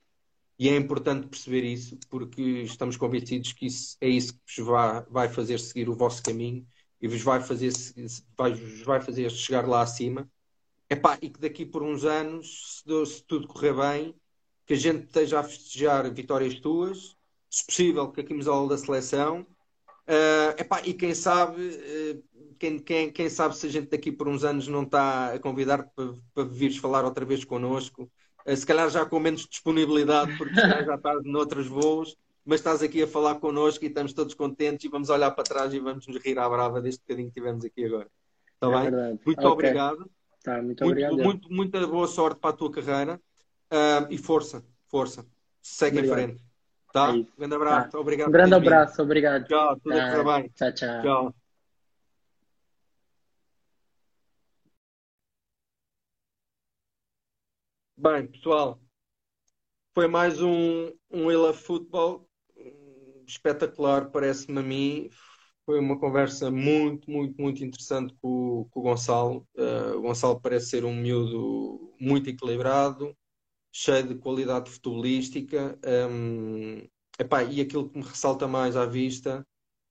[0.57, 5.05] E é importante perceber isso, porque estamos convencidos que isso, é isso que vos vai,
[5.09, 6.65] vai fazer seguir o vosso caminho
[7.01, 7.73] e vos vai fazer,
[8.37, 10.29] vai, vos vai fazer chegar lá acima.
[10.89, 14.15] Epá, e que daqui por uns anos, se, se, tudo correr bem,
[14.65, 17.17] que a gente esteja a festejar vitórias tuas,
[17.49, 19.41] se possível, que a camisola da seleção.
[20.07, 22.23] Uh, epá, e quem sabe, uh,
[22.59, 25.83] quem, quem, quem sabe se a gente daqui por uns anos não está a convidar
[25.95, 28.09] para, para vires falar outra vez connosco
[28.45, 33.07] se calhar já com menos disponibilidade, porque já estás noutros voos, mas estás aqui a
[33.07, 36.37] falar connosco e estamos todos contentes e vamos olhar para trás e vamos nos rir
[36.37, 38.07] à brava deste bocadinho que tivemos aqui agora.
[38.55, 38.91] Está É bem?
[38.91, 39.19] verdade.
[39.25, 39.47] Muito Ok.
[39.51, 40.11] obrigado.
[40.43, 41.17] Tá, muito Muito, obrigado.
[41.23, 43.19] muito, muita boa sorte para a tua carreira.
[43.71, 45.25] Ah, e força, força.
[45.61, 46.27] Segue em Obrigado.
[46.27, 46.43] frente.
[46.91, 47.07] Tá?
[47.07, 47.11] É.
[47.13, 47.89] Um grande abraço.
[47.91, 47.99] Tá.
[47.99, 49.47] Obrigado Um grande abraço, obrigado.
[49.47, 50.23] Tchau, tudo Tá.
[50.23, 50.49] bem.
[50.53, 51.01] Tchau, tchau.
[51.01, 51.42] Tchau.
[58.03, 58.81] Bem, pessoal,
[59.93, 62.27] foi mais um, um Football
[62.57, 65.09] hum, espetacular, parece-me a mim.
[65.65, 69.47] Foi uma conversa muito, muito, muito interessante com, com o Gonçalo.
[69.55, 73.15] Uh, o Gonçalo parece ser um miúdo muito equilibrado,
[73.73, 75.79] cheio de qualidade futebolística.
[76.11, 76.87] Um,
[77.19, 79.45] epá, e aquilo que me ressalta mais à vista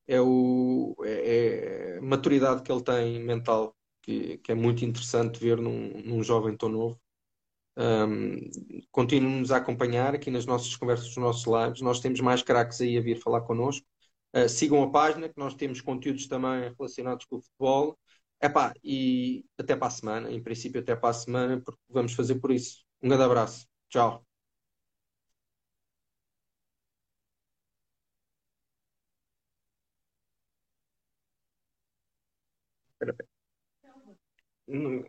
[0.09, 5.41] é, o, é, é a maturidade que ele tem mental, que, que é muito interessante
[5.41, 7.02] ver num, num jovem tão novo.
[7.77, 8.39] Um,
[8.91, 11.81] Continuem-nos a acompanhar aqui nas nossas conversas, nos nossos lives.
[11.81, 13.87] Nós temos mais craques aí a vir falar connosco.
[14.35, 17.99] Uh, sigam a página, que nós temos conteúdos também relacionados com o futebol.
[18.41, 22.37] Epá, e até para a semana, em princípio, até para a semana, porque vamos fazer
[22.41, 22.85] por isso.
[23.03, 23.67] Um grande abraço.
[23.89, 24.27] Tchau
[34.67, 34.67] aí.
[34.67, 35.05] Não,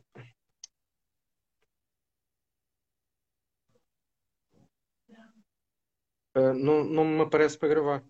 [6.36, 8.04] uh, não, não me aparece para gravar.